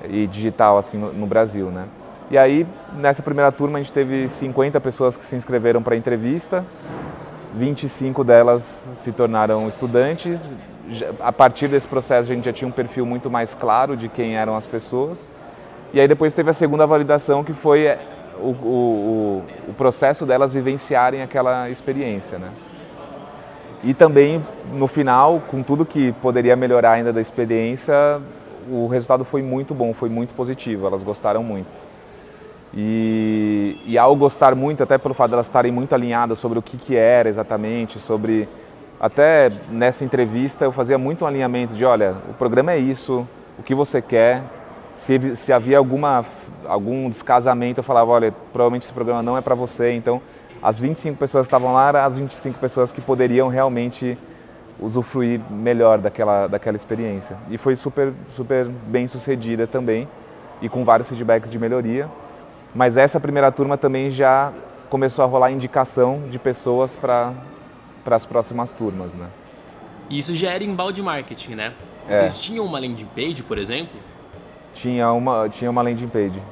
e 0.08 0.26
digital 0.26 0.78
assim 0.78 0.96
no, 0.96 1.12
no 1.12 1.26
Brasil, 1.26 1.70
né? 1.70 1.86
E 2.30 2.38
aí, 2.38 2.66
nessa 2.96 3.22
primeira 3.22 3.52
turma, 3.52 3.78
a 3.78 3.82
gente 3.82 3.92
teve 3.92 4.28
50 4.28 4.80
pessoas 4.80 5.14
que 5.14 5.24
se 5.24 5.36
inscreveram 5.36 5.82
para 5.82 5.94
a 5.94 5.98
entrevista, 5.98 6.64
25 7.54 8.24
delas 8.24 8.62
se 8.62 9.12
tornaram 9.12 9.68
estudantes. 9.68 10.54
A 11.20 11.32
partir 11.32 11.68
desse 11.68 11.86
processo, 11.86 12.32
a 12.32 12.34
gente 12.34 12.46
já 12.46 12.52
tinha 12.52 12.66
um 12.66 12.72
perfil 12.72 13.04
muito 13.04 13.30
mais 13.30 13.54
claro 13.54 13.94
de 13.94 14.08
quem 14.08 14.36
eram 14.36 14.56
as 14.56 14.66
pessoas. 14.66 15.28
E 15.94 16.00
aí, 16.00 16.08
depois 16.08 16.34
teve 16.34 16.50
a 16.50 16.52
segunda 16.52 16.84
validação, 16.84 17.44
que 17.44 17.52
foi 17.52 17.86
é, 17.86 18.00
o, 18.40 18.48
o, 18.48 19.42
o 19.68 19.74
processo 19.74 20.26
delas 20.26 20.52
vivenciarem 20.52 21.22
aquela 21.22 21.70
experiência. 21.70 22.36
Né? 22.36 22.50
E 23.84 23.94
também, 23.94 24.44
no 24.72 24.88
final, 24.88 25.40
com 25.46 25.62
tudo 25.62 25.86
que 25.86 26.10
poderia 26.14 26.56
melhorar 26.56 26.94
ainda 26.94 27.12
da 27.12 27.20
experiência, 27.20 27.94
o 28.68 28.88
resultado 28.88 29.24
foi 29.24 29.40
muito 29.40 29.72
bom, 29.72 29.94
foi 29.94 30.08
muito 30.08 30.34
positivo, 30.34 30.84
elas 30.84 31.04
gostaram 31.04 31.44
muito. 31.44 31.70
E, 32.76 33.78
e 33.86 33.96
ao 33.96 34.16
gostar 34.16 34.52
muito, 34.56 34.82
até 34.82 34.98
pelo 34.98 35.14
fato 35.14 35.28
de 35.28 35.34
elas 35.34 35.46
estarem 35.46 35.70
muito 35.70 35.94
alinhadas 35.94 36.40
sobre 36.40 36.58
o 36.58 36.62
que, 36.62 36.76
que 36.76 36.96
era 36.96 37.28
exatamente, 37.28 38.00
sobre. 38.00 38.48
Até 38.98 39.48
nessa 39.70 40.04
entrevista 40.04 40.64
eu 40.64 40.72
fazia 40.72 40.98
muito 40.98 41.24
um 41.24 41.28
alinhamento 41.28 41.74
de: 41.74 41.84
olha, 41.84 42.16
o 42.28 42.34
programa 42.34 42.72
é 42.72 42.78
isso, 42.78 43.24
o 43.56 43.62
que 43.62 43.76
você 43.76 44.02
quer. 44.02 44.42
Se, 44.94 45.34
se 45.36 45.52
havia 45.52 45.76
alguma, 45.76 46.24
algum 46.66 47.10
descasamento, 47.10 47.80
eu 47.80 47.84
falava: 47.84 48.10
olha, 48.10 48.32
provavelmente 48.52 48.84
esse 48.84 48.92
programa 48.92 49.22
não 49.22 49.36
é 49.36 49.40
para 49.40 49.54
você. 49.54 49.92
Então, 49.92 50.22
as 50.62 50.78
25 50.78 51.18
pessoas 51.18 51.46
que 51.46 51.48
estavam 51.48 51.74
lá 51.74 51.88
eram 51.88 52.00
as 52.00 52.16
25 52.16 52.58
pessoas 52.58 52.92
que 52.92 53.00
poderiam 53.00 53.48
realmente 53.48 54.16
usufruir 54.80 55.40
melhor 55.50 55.98
daquela, 55.98 56.46
daquela 56.46 56.76
experiência. 56.76 57.36
E 57.50 57.58
foi 57.58 57.76
super, 57.76 58.12
super 58.30 58.66
bem 58.66 59.06
sucedida 59.06 59.66
também, 59.66 60.08
e 60.62 60.68
com 60.68 60.84
vários 60.84 61.08
feedbacks 61.08 61.50
de 61.50 61.58
melhoria. 61.58 62.08
Mas 62.74 62.96
essa 62.96 63.20
primeira 63.20 63.52
turma 63.52 63.76
também 63.76 64.10
já 64.10 64.52
começou 64.90 65.24
a 65.24 65.28
rolar 65.28 65.50
indicação 65.50 66.22
de 66.30 66.38
pessoas 66.38 66.96
para 66.96 67.34
as 68.06 68.26
próximas 68.26 68.72
turmas, 68.72 69.12
né? 69.12 69.26
Isso 70.10 70.34
já 70.34 70.50
era 70.50 70.64
embalde 70.64 71.02
marketing, 71.02 71.54
né? 71.54 71.72
É. 72.08 72.14
Vocês 72.14 72.38
é. 72.38 72.42
tinham 72.42 72.64
uma 72.64 72.78
landing 72.78 73.06
page, 73.14 73.42
por 73.42 73.58
exemplo? 73.58 73.98
Tinha 74.74 75.12
uma, 75.12 75.48
tinha 75.48 75.70
uma 75.70 75.80
landing 75.80 76.08
page. 76.08 76.42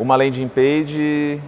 Uma 0.00 0.16
landing 0.16 0.48
page 0.48 1.40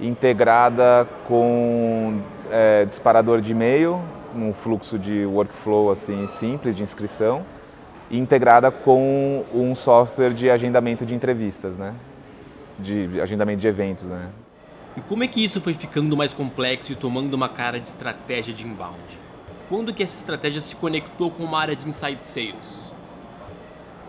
integrada 0.00 1.08
com 1.26 2.20
é, 2.50 2.84
disparador 2.84 3.40
de 3.40 3.52
e-mail, 3.52 4.00
um 4.34 4.52
fluxo 4.52 4.98
de 4.98 5.24
workflow 5.24 5.90
assim 5.90 6.26
simples 6.26 6.76
de 6.76 6.82
inscrição, 6.82 7.42
integrada 8.10 8.70
com 8.70 9.44
um 9.54 9.74
software 9.74 10.34
de 10.34 10.50
agendamento 10.50 11.06
de 11.06 11.14
entrevistas, 11.14 11.76
né? 11.76 11.94
de 12.78 13.20
agendamento 13.20 13.60
de 13.60 13.68
eventos, 13.68 14.04
né? 14.04 14.28
E 14.96 15.00
como 15.00 15.24
é 15.24 15.28
que 15.28 15.44
isso 15.44 15.60
foi 15.60 15.74
ficando 15.74 16.16
mais 16.16 16.32
complexo 16.32 16.92
e 16.92 16.94
tomando 16.94 17.34
uma 17.34 17.48
cara 17.48 17.78
de 17.78 17.88
estratégia 17.88 18.52
de 18.52 18.66
inbound? 18.66 19.18
Quando 19.68 19.92
que 19.92 20.02
essa 20.02 20.16
estratégia 20.16 20.60
se 20.60 20.76
conectou 20.76 21.30
com 21.30 21.42
uma 21.42 21.58
área 21.58 21.76
de 21.76 21.88
inside 21.88 22.24
sales? 22.24 22.94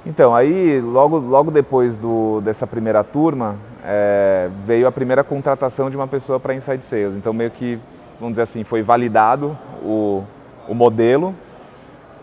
Então, 0.08 0.34
aí 0.34 0.80
logo, 0.80 1.18
logo 1.18 1.52
depois 1.52 1.98
do, 1.98 2.40
dessa 2.40 2.66
primeira 2.66 3.04
turma, 3.04 3.58
é, 3.84 4.50
veio 4.64 4.88
a 4.88 4.92
primeira 4.92 5.22
contratação 5.22 5.90
de 5.90 5.98
uma 5.98 6.08
pessoa 6.08 6.40
para 6.40 6.56
inside 6.56 6.86
sales. 6.86 7.18
Então, 7.18 7.34
meio 7.34 7.52
que, 7.52 7.78
vamos 8.18 8.36
dizer 8.36 8.44
assim, 8.44 8.64
foi 8.64 8.82
validado 8.82 9.58
o, 9.84 10.24
o 10.66 10.74
modelo. 10.74 11.36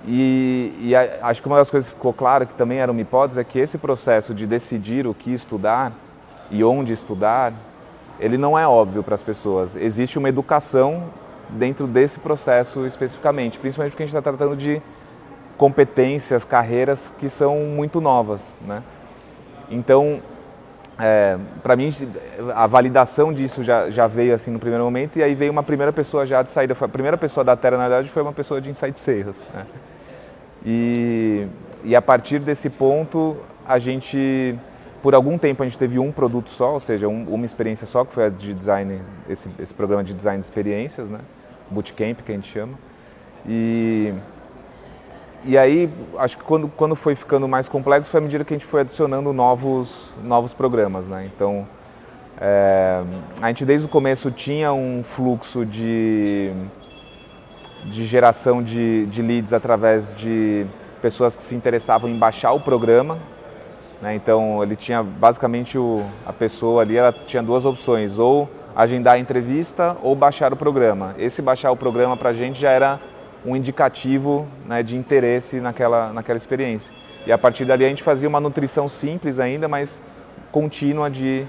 E, 0.08 0.72
e 0.80 0.96
a, 0.96 1.28
acho 1.28 1.42
que 1.42 1.46
uma 1.46 1.58
das 1.58 1.70
coisas 1.70 1.90
que 1.90 1.94
ficou 1.94 2.14
clara, 2.14 2.46
que 2.46 2.54
também 2.54 2.78
era 2.78 2.90
uma 2.90 3.02
hipótese, 3.02 3.38
é 3.38 3.44
que 3.44 3.58
esse 3.58 3.76
processo 3.76 4.32
de 4.32 4.46
decidir 4.46 5.06
o 5.06 5.12
que 5.12 5.34
estudar 5.34 5.92
e 6.50 6.64
onde 6.64 6.90
estudar, 6.90 7.52
ele 8.18 8.38
não 8.38 8.58
é 8.58 8.66
óbvio 8.66 9.02
para 9.02 9.14
as 9.14 9.22
pessoas. 9.22 9.76
Existe 9.76 10.18
uma 10.18 10.30
educação 10.30 11.02
dentro 11.50 11.86
desse 11.86 12.18
processo 12.18 12.86
especificamente, 12.86 13.58
principalmente 13.58 13.92
porque 13.92 14.04
a 14.04 14.06
gente 14.06 14.16
está 14.16 14.22
tratando 14.22 14.56
de 14.56 14.80
competências, 15.56 16.44
carreiras 16.44 17.12
que 17.18 17.28
são 17.28 17.58
muito 17.60 18.00
novas, 18.00 18.56
né? 18.66 18.82
Então, 19.70 20.20
é, 20.98 21.36
para 21.62 21.74
mim, 21.74 21.92
a 22.54 22.66
validação 22.66 23.32
disso 23.32 23.64
já, 23.64 23.90
já 23.90 24.06
veio 24.06 24.34
assim 24.34 24.50
no 24.50 24.58
primeiro 24.58 24.84
momento 24.84 25.16
e 25.16 25.22
aí 25.22 25.34
veio 25.34 25.50
uma 25.50 25.62
primeira 25.62 25.92
pessoa 25.92 26.24
já 26.26 26.42
de 26.42 26.50
saída. 26.50 26.76
A 26.78 26.88
primeira 26.88 27.16
pessoa 27.16 27.42
da 27.42 27.56
Terra, 27.56 27.76
na 27.76 27.88
verdade, 27.88 28.08
foi 28.10 28.22
uma 28.22 28.32
pessoa 28.32 28.60
de 28.60 28.70
Inside 28.70 28.98
Sales. 28.98 29.46
Né? 29.52 29.66
E, 30.64 31.46
e 31.84 31.96
a 31.96 32.02
partir 32.02 32.38
desse 32.38 32.70
ponto, 32.70 33.36
a 33.66 33.78
gente 33.78 34.56
por 35.04 35.14
algum 35.14 35.36
tempo 35.36 35.62
a 35.62 35.66
gente 35.66 35.76
teve 35.76 35.98
um 35.98 36.10
produto 36.10 36.48
só, 36.48 36.72
ou 36.72 36.80
seja, 36.80 37.06
um, 37.06 37.24
uma 37.24 37.44
experiência 37.44 37.86
só, 37.86 38.06
que 38.06 38.14
foi 38.14 38.24
a 38.24 38.28
de 38.30 38.54
design, 38.54 39.02
esse, 39.28 39.50
esse 39.58 39.74
programa 39.74 40.02
de 40.02 40.14
design 40.14 40.38
de 40.38 40.44
experiências, 40.46 41.10
né? 41.10 41.18
Bootcamp, 41.70 42.22
que 42.22 42.32
a 42.32 42.34
gente 42.34 42.50
chama. 42.50 42.72
E, 43.46 44.14
e 45.46 45.58
aí, 45.58 45.90
acho 46.18 46.38
que 46.38 46.44
quando, 46.44 46.68
quando 46.68 46.96
foi 46.96 47.14
ficando 47.14 47.46
mais 47.46 47.68
complexo 47.68 48.10
foi 48.10 48.18
à 48.18 48.22
medida 48.22 48.44
que 48.44 48.54
a 48.54 48.56
gente 48.56 48.66
foi 48.66 48.80
adicionando 48.80 49.32
novos, 49.32 50.08
novos 50.22 50.54
programas, 50.54 51.06
né? 51.06 51.30
Então, 51.34 51.66
é, 52.40 53.02
a 53.40 53.48
gente 53.48 53.64
desde 53.64 53.86
o 53.86 53.88
começo 53.88 54.30
tinha 54.30 54.72
um 54.72 55.02
fluxo 55.02 55.64
de, 55.64 56.50
de 57.84 58.04
geração 58.04 58.62
de, 58.62 59.06
de 59.06 59.22
leads 59.22 59.52
através 59.52 60.14
de 60.16 60.66
pessoas 61.02 61.36
que 61.36 61.42
se 61.42 61.54
interessavam 61.54 62.08
em 62.08 62.18
baixar 62.18 62.52
o 62.52 62.60
programa, 62.60 63.18
né? 64.00 64.14
Então 64.14 64.62
ele 64.62 64.76
tinha 64.76 65.02
basicamente 65.02 65.78
o, 65.78 66.02
a 66.24 66.32
pessoa 66.32 66.82
ali, 66.82 66.96
ela 66.96 67.12
tinha 67.12 67.42
duas 67.42 67.64
opções, 67.64 68.18
ou 68.18 68.48
agendar 68.74 69.14
a 69.14 69.18
entrevista 69.18 69.96
ou 70.02 70.14
baixar 70.14 70.52
o 70.52 70.56
programa. 70.56 71.14
Esse 71.18 71.40
baixar 71.40 71.70
o 71.70 71.76
programa 71.76 72.16
para 72.16 72.30
a 72.30 72.32
gente 72.34 72.60
já 72.60 72.70
era 72.70 73.00
um 73.44 73.54
indicativo 73.54 74.46
né, 74.66 74.82
de 74.82 74.96
interesse 74.96 75.60
naquela, 75.60 76.12
naquela 76.12 76.36
experiência. 76.36 76.92
E 77.26 77.32
a 77.32 77.38
partir 77.38 77.64
dali 77.64 77.84
a 77.84 77.88
gente 77.88 78.02
fazia 78.02 78.28
uma 78.28 78.40
nutrição 78.40 78.88
simples 78.88 79.38
ainda, 79.38 79.68
mas 79.68 80.02
contínua 80.50 81.10
de 81.10 81.46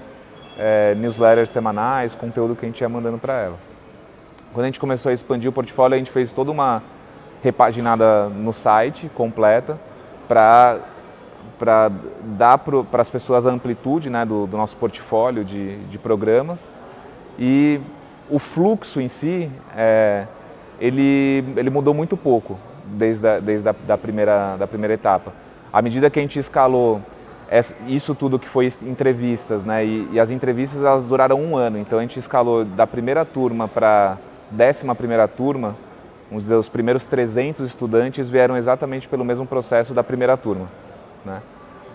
é, 0.58 0.94
newsletters 0.94 1.50
semanais, 1.50 2.14
conteúdo 2.14 2.56
que 2.56 2.64
a 2.64 2.68
gente 2.68 2.80
ia 2.80 2.88
mandando 2.88 3.18
para 3.18 3.34
elas. 3.34 3.76
Quando 4.52 4.64
a 4.64 4.68
gente 4.68 4.80
começou 4.80 5.10
a 5.10 5.12
expandir 5.12 5.50
o 5.50 5.52
portfólio, 5.52 5.94
a 5.94 5.98
gente 5.98 6.10
fez 6.10 6.32
toda 6.32 6.50
uma 6.50 6.82
repaginada 7.42 8.28
no 8.28 8.52
site 8.52 9.10
completa 9.14 9.78
para 10.26 10.78
para 11.58 11.90
dar 12.36 12.58
para 12.58 13.00
as 13.00 13.08
pessoas 13.08 13.46
a 13.46 13.50
amplitude 13.50 14.10
né, 14.10 14.26
do, 14.26 14.46
do, 14.46 14.58
nosso 14.58 14.76
portfólio 14.76 15.42
de, 15.42 15.76
de, 15.86 15.98
programas 15.98 16.70
e 17.38 17.80
o 18.28 18.38
fluxo 18.38 19.00
em 19.00 19.08
si 19.08 19.50
é, 19.74 20.26
ele, 20.80 21.44
ele 21.56 21.70
mudou 21.70 21.94
muito 21.94 22.16
pouco 22.16 22.58
desde, 22.84 23.26
a, 23.26 23.40
desde 23.40 23.68
a 23.68 23.74
da, 23.86 23.98
primeira, 23.98 24.56
da 24.56 24.66
primeira 24.66 24.94
etapa. 24.94 25.32
À 25.72 25.82
medida 25.82 26.10
que 26.10 26.18
a 26.18 26.22
gente 26.22 26.38
escalou 26.38 27.00
isso 27.86 28.14
tudo 28.14 28.38
que 28.38 28.48
foi 28.48 28.68
entrevistas, 28.82 29.62
né, 29.62 29.84
e, 29.84 30.08
e 30.12 30.20
as 30.20 30.30
entrevistas 30.30 30.82
elas 30.82 31.04
duraram 31.04 31.40
um 31.40 31.56
ano, 31.56 31.78
então 31.78 31.98
a 31.98 32.02
gente 32.02 32.18
escalou 32.18 32.64
da 32.64 32.86
primeira 32.86 33.24
turma 33.24 33.68
para 33.68 34.18
décima 34.50 34.94
primeira 34.94 35.28
turma, 35.28 35.76
os 36.30 36.68
primeiros 36.68 37.06
300 37.06 37.66
estudantes 37.66 38.28
vieram 38.28 38.56
exatamente 38.56 39.08
pelo 39.08 39.24
mesmo 39.24 39.46
processo 39.46 39.94
da 39.94 40.02
primeira 40.02 40.36
turma. 40.36 40.68
Né? 41.24 41.40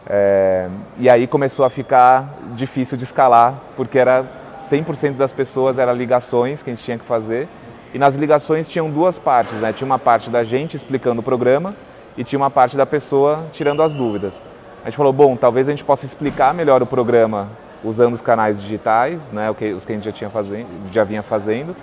É, 0.07 0.69
e 0.97 1.09
aí 1.09 1.27
começou 1.27 1.65
a 1.65 1.69
ficar 1.69 2.37
difícil 2.55 2.97
de 2.97 3.03
escalar, 3.03 3.55
porque 3.75 3.99
era 3.99 4.25
100% 4.61 5.15
das 5.15 5.33
pessoas 5.33 5.77
eram 5.77 5.93
ligações 5.93 6.63
que 6.63 6.69
a 6.69 6.73
gente 6.73 6.83
tinha 6.83 6.97
que 6.97 7.05
fazer. 7.05 7.47
E 7.93 7.99
nas 7.99 8.15
ligações 8.15 8.67
tinham 8.67 8.89
duas 8.89 9.19
partes, 9.19 9.53
né? 9.55 9.73
Tinha 9.73 9.85
uma 9.85 9.99
parte 9.99 10.29
da 10.29 10.43
gente 10.43 10.75
explicando 10.75 11.19
o 11.19 11.23
programa 11.23 11.75
e 12.17 12.23
tinha 12.23 12.39
uma 12.39 12.49
parte 12.49 12.77
da 12.77 12.85
pessoa 12.85 13.45
tirando 13.51 13.81
as 13.81 13.93
dúvidas. 13.93 14.41
A 14.81 14.89
gente 14.89 14.97
falou, 14.97 15.13
bom, 15.13 15.35
talvez 15.35 15.67
a 15.67 15.71
gente 15.71 15.83
possa 15.83 16.05
explicar 16.05 16.53
melhor 16.53 16.81
o 16.81 16.85
programa 16.85 17.49
usando 17.83 18.13
os 18.13 18.21
canais 18.21 18.61
digitais, 18.61 19.29
né, 19.31 19.49
os 19.51 19.85
que 19.85 19.91
a 19.91 19.95
gente 19.95 20.05
já, 20.05 20.11
tinha 20.11 20.29
fazendo, 20.29 20.67
já 20.91 21.03
vinha 21.03 21.21
fazendo, 21.21 21.75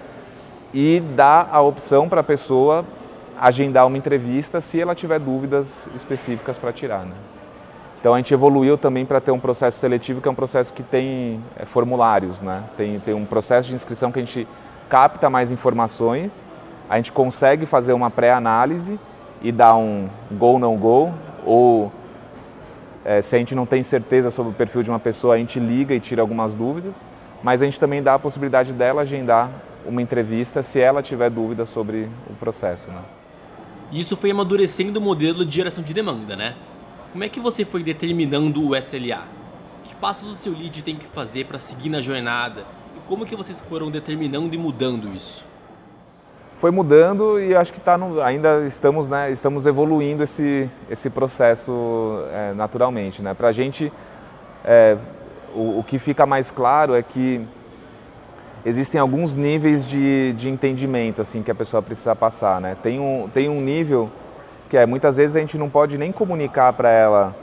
e 0.73 1.03
dar 1.15 1.49
a 1.50 1.61
opção 1.61 2.09
para 2.09 2.21
a 2.21 2.25
pessoa 2.25 2.85
agendar 3.41 3.87
uma 3.87 3.97
entrevista 3.97 4.61
se 4.61 4.81
ela 4.81 4.95
tiver 4.95 5.19
dúvidas 5.19 5.88
específicas 5.95 6.59
para 6.59 6.73
tirar. 6.73 7.05
Né? 7.05 7.15
Então 8.00 8.15
a 8.15 8.17
gente 8.19 8.33
evoluiu 8.33 8.79
também 8.79 9.05
para 9.05 9.21
ter 9.21 9.31
um 9.31 9.41
processo 9.41 9.79
seletivo 9.79 10.21
que 10.21 10.29
é 10.29 10.31
um 10.31 10.35
processo 10.35 10.73
que 10.73 10.83
tem 10.83 11.43
é, 11.57 11.65
formulários, 11.65 12.41
né? 12.41 12.62
Tem, 12.77 12.99
tem 13.00 13.15
um 13.15 13.25
processo 13.25 13.69
de 13.69 13.75
inscrição 13.75 14.12
que 14.12 14.21
a 14.21 14.25
gente 14.25 14.47
capta 14.88 15.28
mais 15.28 15.50
informações, 15.50 16.47
a 16.88 16.97
gente 16.97 17.12
consegue 17.12 17.66
fazer 17.66 17.92
uma 17.92 18.11
pré-análise 18.11 18.99
e 19.42 19.52
dar 19.52 19.76
um 19.76 20.09
go 20.33 20.59
não 20.59 20.76
go 20.76 21.12
ou 21.45 21.92
é, 23.04 23.23
se 23.23 23.37
a 23.37 23.38
gente 23.38 23.54
não 23.54 23.64
tem 23.64 23.83
certeza 23.83 24.30
sobre 24.30 24.52
o 24.52 24.54
perfil 24.54 24.83
de 24.83 24.90
uma 24.90 24.99
pessoa, 24.99 25.35
a 25.35 25.38
gente 25.38 25.59
liga 25.59 25.95
e 25.95 26.00
tira 26.00 26.21
algumas 26.21 26.54
dúvidas, 26.54 27.07
mas 27.42 27.62
a 27.62 27.64
gente 27.64 27.78
também 27.78 28.02
dá 28.02 28.14
a 28.14 28.18
possibilidade 28.18 28.73
dela 28.73 29.02
agendar 29.02 29.50
uma 29.87 30.02
entrevista 30.02 30.62
se 30.62 30.80
ela 30.80 31.02
tiver 31.02 31.30
dúvida 31.30 31.64
sobre 31.64 32.09
o 32.28 32.35
processo. 32.35 32.88
Né? 32.88 33.00
Isso 33.92 34.16
foi 34.16 34.30
amadurecendo 34.30 34.99
o 34.99 35.02
modelo 35.02 35.45
de 35.45 35.54
geração 35.54 35.83
de 35.83 35.95
demanda, 35.95 36.37
né? 36.37 36.54
Como 37.12 37.25
é 37.25 37.28
que 37.28 37.40
você 37.40 37.64
foi 37.64 37.83
determinando 37.83 38.62
o 38.62 38.76
SLA? 38.76 39.23
Que 39.85 39.95
passos 39.95 40.28
o 40.28 40.35
seu 40.35 40.52
lead 40.52 40.85
tem 40.85 40.95
que 40.95 41.07
fazer 41.07 41.47
para 41.47 41.59
seguir 41.59 41.88
na 41.88 42.02
jornada? 42.02 42.64
Como 43.09 43.25
que 43.25 43.35
vocês 43.35 43.59
foram 43.59 43.91
determinando 43.91 44.55
e 44.55 44.59
mudando 44.59 45.09
isso? 45.17 45.47
Foi 46.59 46.71
mudando 46.71 47.41
e 47.41 47.57
acho 47.57 47.73
que 47.73 47.81
tá 47.81 47.97
no, 47.97 48.21
ainda 48.21 48.67
estamos, 48.67 49.09
né, 49.09 49.31
estamos 49.31 49.65
evoluindo 49.65 50.23
esse, 50.23 50.69
esse 50.91 51.09
processo 51.09 51.73
é, 52.31 52.53
naturalmente. 52.53 53.23
Né? 53.23 53.33
Para 53.33 53.49
a 53.49 53.53
gente, 53.53 53.91
é, 54.62 54.99
o, 55.55 55.79
o 55.79 55.85
que 55.85 55.99
fica 55.99 56.27
mais 56.27 56.50
claro 56.50 56.95
é 56.95 57.03
que 57.03 57.41
existem 58.62 59.00
alguns 59.00 59.35
níveis 59.35 59.87
de, 59.87 60.35
de 60.35 60.50
entendimento 60.50 61.23
assim 61.23 61.43
que 61.43 61.50
a 61.50 61.55
pessoa 61.55 61.81
precisa 61.81 62.15
passar. 62.15 62.61
Né? 62.61 62.77
Tem, 62.83 63.00
um, 63.00 63.27
tem 63.33 63.49
um 63.49 63.62
nível 63.62 64.11
que 64.69 64.77
é 64.77 64.85
muitas 64.85 65.17
vezes 65.17 65.35
a 65.35 65.41
gente 65.41 65.57
não 65.57 65.71
pode 65.71 65.97
nem 65.97 66.12
comunicar 66.12 66.75
para 66.75 66.91
ela 66.91 67.35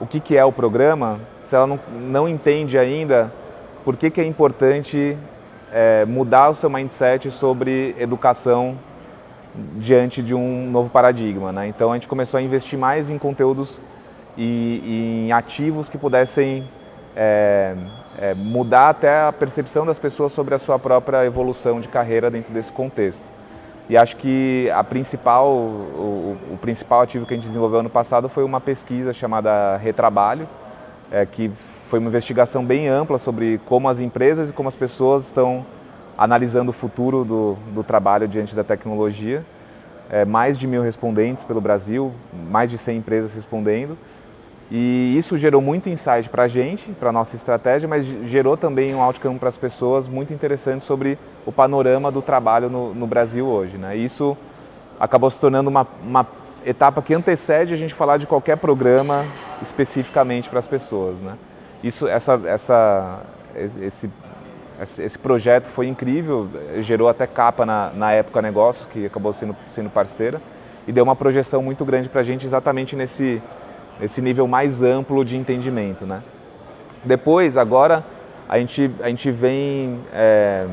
o 0.00 0.06
que, 0.08 0.18
que 0.18 0.36
é 0.36 0.44
o 0.44 0.50
programa 0.50 1.20
se 1.40 1.54
ela 1.54 1.68
não, 1.68 1.78
não 2.10 2.28
entende 2.28 2.76
ainda 2.76 3.32
por 3.84 3.96
que, 3.96 4.10
que 4.10 4.20
é 4.20 4.24
importante 4.24 5.16
é, 5.72 6.04
mudar 6.04 6.50
o 6.50 6.54
seu 6.54 6.68
mindset 6.68 7.30
sobre 7.30 7.96
educação 7.98 8.76
diante 9.76 10.22
de 10.22 10.34
um 10.34 10.70
novo 10.70 10.90
paradigma. 10.90 11.52
Né? 11.52 11.68
Então 11.68 11.90
a 11.90 11.94
gente 11.94 12.08
começou 12.08 12.38
a 12.38 12.42
investir 12.42 12.78
mais 12.78 13.10
em 13.10 13.18
conteúdos 13.18 13.80
e, 14.36 14.82
e 14.84 15.26
em 15.26 15.32
ativos 15.32 15.88
que 15.88 15.98
pudessem 15.98 16.66
é, 17.16 17.74
é, 18.18 18.34
mudar 18.34 18.90
até 18.90 19.22
a 19.22 19.32
percepção 19.32 19.84
das 19.84 19.98
pessoas 19.98 20.32
sobre 20.32 20.54
a 20.54 20.58
sua 20.58 20.78
própria 20.78 21.24
evolução 21.24 21.80
de 21.80 21.88
carreira 21.88 22.30
dentro 22.30 22.52
desse 22.52 22.72
contexto. 22.72 23.24
E 23.88 23.96
acho 23.96 24.16
que 24.16 24.70
a 24.72 24.82
principal, 24.84 25.48
o, 25.48 26.36
o 26.52 26.58
principal 26.60 27.02
ativo 27.02 27.26
que 27.26 27.34
a 27.34 27.36
gente 27.36 27.46
desenvolveu 27.46 27.80
ano 27.80 27.90
passado 27.90 28.28
foi 28.28 28.44
uma 28.44 28.60
pesquisa 28.60 29.12
chamada 29.12 29.76
Retrabalho, 29.76 30.48
é, 31.10 31.26
que 31.26 31.50
foi 31.92 31.98
uma 31.98 32.08
investigação 32.08 32.64
bem 32.64 32.88
ampla 32.88 33.18
sobre 33.18 33.60
como 33.66 33.86
as 33.86 34.00
empresas 34.00 34.48
e 34.48 34.52
como 34.54 34.66
as 34.66 34.74
pessoas 34.74 35.26
estão 35.26 35.66
analisando 36.16 36.70
o 36.70 36.72
futuro 36.72 37.22
do, 37.22 37.54
do 37.74 37.84
trabalho 37.84 38.26
diante 38.26 38.56
da 38.56 38.64
tecnologia. 38.64 39.44
É, 40.10 40.24
mais 40.24 40.56
de 40.56 40.66
mil 40.66 40.80
respondentes 40.80 41.44
pelo 41.44 41.60
Brasil, 41.60 42.10
mais 42.50 42.70
de 42.70 42.78
100 42.78 42.96
empresas 42.96 43.34
respondendo. 43.34 43.98
E 44.70 45.14
isso 45.18 45.36
gerou 45.36 45.60
muito 45.60 45.90
insight 45.90 46.30
para 46.30 46.44
a 46.44 46.48
gente, 46.48 46.92
para 46.92 47.10
a 47.10 47.12
nossa 47.12 47.36
estratégia, 47.36 47.86
mas 47.86 48.06
gerou 48.24 48.56
também 48.56 48.94
um 48.94 49.02
outcome 49.02 49.38
para 49.38 49.50
as 49.50 49.58
pessoas 49.58 50.08
muito 50.08 50.32
interessante 50.32 50.86
sobre 50.86 51.18
o 51.44 51.52
panorama 51.52 52.10
do 52.10 52.22
trabalho 52.22 52.70
no, 52.70 52.94
no 52.94 53.06
Brasil 53.06 53.44
hoje. 53.46 53.76
Né? 53.76 53.96
Isso 53.96 54.34
acabou 54.98 55.28
se 55.28 55.38
tornando 55.38 55.68
uma, 55.68 55.86
uma, 56.02 56.26
etapa 56.64 57.02
que 57.02 57.12
antecede 57.12 57.74
a 57.74 57.76
gente 57.76 57.92
falar 57.92 58.16
de 58.16 58.26
qualquer 58.26 58.56
programa 58.56 59.26
especificamente 59.60 60.48
para 60.48 60.58
as 60.58 60.66
pessoas. 60.66 61.20
Né? 61.20 61.36
Isso, 61.82 62.06
essa, 62.06 62.40
essa, 62.44 63.20
esse, 63.54 64.10
esse 64.80 65.18
projeto 65.18 65.66
foi 65.66 65.86
incrível, 65.86 66.48
gerou 66.78 67.08
até 67.08 67.26
capa 67.26 67.66
na, 67.66 67.90
na 67.94 68.12
época 68.12 68.40
Negócios, 68.40 68.86
que 68.86 69.06
acabou 69.06 69.32
sendo, 69.32 69.56
sendo 69.66 69.90
parceira, 69.90 70.40
e 70.86 70.92
deu 70.92 71.04
uma 71.04 71.16
projeção 71.16 71.62
muito 71.62 71.84
grande 71.84 72.08
para 72.08 72.20
a 72.20 72.24
gente 72.24 72.46
exatamente 72.46 72.94
nesse 72.94 73.42
esse 74.00 74.20
nível 74.20 74.46
mais 74.46 74.82
amplo 74.82 75.24
de 75.24 75.36
entendimento. 75.36 76.04
Né? 76.04 76.22
Depois, 77.04 77.56
agora, 77.56 78.04
a 78.48 78.58
gente, 78.58 78.90
a 79.00 79.08
gente 79.08 79.30
vem 79.30 80.00
é, 80.12 80.66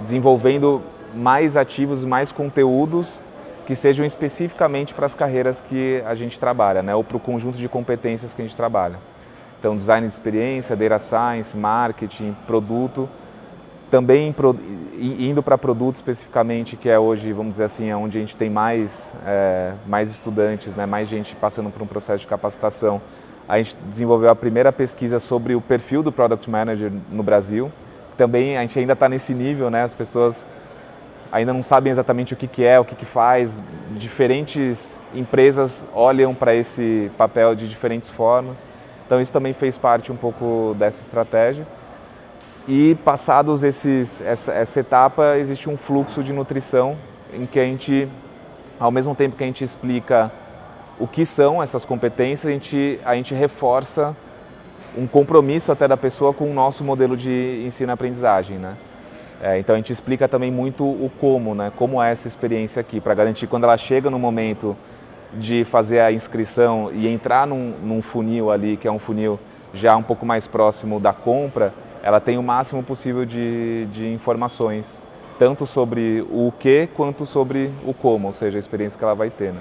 desenvolvendo 0.00 0.82
mais 1.14 1.56
ativos, 1.56 2.04
mais 2.04 2.32
conteúdos 2.32 3.18
que 3.66 3.74
sejam 3.74 4.04
especificamente 4.04 4.92
para 4.92 5.06
as 5.06 5.14
carreiras 5.14 5.60
que 5.60 6.02
a 6.04 6.14
gente 6.14 6.38
trabalha, 6.38 6.82
né? 6.82 6.94
ou 6.94 7.02
para 7.02 7.16
o 7.16 7.20
conjunto 7.20 7.56
de 7.56 7.68
competências 7.68 8.34
que 8.34 8.42
a 8.42 8.44
gente 8.44 8.56
trabalha. 8.56 8.98
Então, 9.64 9.78
design 9.78 10.06
de 10.06 10.12
experiência, 10.12 10.76
data 10.76 10.98
science, 10.98 11.56
marketing, 11.56 12.36
produto, 12.46 13.08
também 13.90 14.34
indo 14.98 15.42
para 15.42 15.56
produto 15.56 15.94
especificamente, 15.94 16.76
que 16.76 16.86
é 16.86 16.98
hoje, 16.98 17.32
vamos 17.32 17.52
dizer 17.52 17.64
assim, 17.64 17.88
é 17.88 17.96
onde 17.96 18.18
a 18.18 18.20
gente 18.20 18.36
tem 18.36 18.50
mais, 18.50 19.14
é, 19.24 19.72
mais 19.86 20.10
estudantes, 20.10 20.74
né, 20.74 20.84
mais 20.84 21.08
gente 21.08 21.34
passando 21.34 21.70
por 21.70 21.80
um 21.80 21.86
processo 21.86 22.20
de 22.20 22.26
capacitação. 22.26 23.00
A 23.48 23.56
gente 23.56 23.74
desenvolveu 23.88 24.28
a 24.28 24.36
primeira 24.36 24.70
pesquisa 24.70 25.18
sobre 25.18 25.54
o 25.54 25.62
perfil 25.62 26.02
do 26.02 26.12
Product 26.12 26.50
Manager 26.50 26.92
no 27.10 27.22
Brasil. 27.22 27.72
Também 28.18 28.58
a 28.58 28.60
gente 28.60 28.78
ainda 28.78 28.92
está 28.92 29.08
nesse 29.08 29.32
nível, 29.32 29.70
né, 29.70 29.82
as 29.82 29.94
pessoas 29.94 30.46
ainda 31.32 31.54
não 31.54 31.62
sabem 31.62 31.90
exatamente 31.90 32.34
o 32.34 32.36
que, 32.36 32.46
que 32.46 32.66
é, 32.66 32.78
o 32.78 32.84
que, 32.84 32.94
que 32.94 33.06
faz. 33.06 33.62
Diferentes 33.92 35.00
empresas 35.14 35.88
olham 35.94 36.34
para 36.34 36.54
esse 36.54 37.10
papel 37.16 37.54
de 37.54 37.66
diferentes 37.66 38.10
formas. 38.10 38.73
Então 39.06 39.20
isso 39.20 39.32
também 39.32 39.52
fez 39.52 39.76
parte 39.76 40.10
um 40.10 40.16
pouco 40.16 40.74
dessa 40.78 41.00
estratégia. 41.00 41.66
E 42.66 42.94
passados 43.04 43.62
esses, 43.62 44.20
essa, 44.22 44.52
essa 44.52 44.80
etapa, 44.80 45.36
existe 45.36 45.68
um 45.68 45.76
fluxo 45.76 46.22
de 46.22 46.32
nutrição 46.32 46.96
em 47.32 47.44
que 47.44 47.60
a 47.60 47.64
gente, 47.64 48.08
ao 48.80 48.90
mesmo 48.90 49.14
tempo 49.14 49.36
que 49.36 49.44
a 49.44 49.46
gente 49.46 49.62
explica 49.62 50.32
o 50.98 51.06
que 51.06 51.26
são 51.26 51.62
essas 51.62 51.84
competências, 51.84 52.50
a 52.50 52.52
gente, 52.52 52.98
a 53.04 53.14
gente 53.14 53.34
reforça 53.34 54.16
um 54.96 55.06
compromisso 55.06 55.72
até 55.72 55.86
da 55.86 55.96
pessoa 55.96 56.32
com 56.32 56.50
o 56.50 56.54
nosso 56.54 56.84
modelo 56.84 57.16
de 57.16 57.62
ensino-aprendizagem, 57.66 58.58
né? 58.58 58.76
É, 59.42 59.58
então 59.58 59.74
a 59.74 59.78
gente 59.78 59.92
explica 59.92 60.26
também 60.28 60.50
muito 60.50 60.84
o 60.84 61.10
como, 61.20 61.54
né? 61.54 61.70
Como 61.76 62.00
é 62.02 62.12
essa 62.12 62.28
experiência 62.28 62.80
aqui, 62.80 63.00
para 63.00 63.12
garantir 63.12 63.46
quando 63.46 63.64
ela 63.64 63.76
chega 63.76 64.08
no 64.08 64.18
momento 64.18 64.76
de 65.38 65.64
fazer 65.64 66.00
a 66.00 66.12
inscrição 66.12 66.90
e 66.92 67.06
entrar 67.08 67.46
num, 67.46 67.74
num 67.82 68.02
funil 68.02 68.50
ali, 68.50 68.76
que 68.76 68.88
é 68.88 68.92
um 68.92 68.98
funil 68.98 69.38
já 69.72 69.96
um 69.96 70.02
pouco 70.02 70.24
mais 70.24 70.46
próximo 70.46 71.00
da 71.00 71.12
compra, 71.12 71.74
ela 72.02 72.20
tem 72.20 72.38
o 72.38 72.42
máximo 72.42 72.82
possível 72.82 73.24
de, 73.24 73.86
de 73.86 74.06
informações, 74.12 75.02
tanto 75.38 75.66
sobre 75.66 76.24
o 76.30 76.52
que 76.58 76.86
quanto 76.94 77.26
sobre 77.26 77.70
o 77.84 77.92
como, 77.92 78.28
ou 78.28 78.32
seja, 78.32 78.58
a 78.58 78.60
experiência 78.60 78.98
que 78.98 79.04
ela 79.04 79.14
vai 79.14 79.30
ter. 79.30 79.52
Né? 79.52 79.60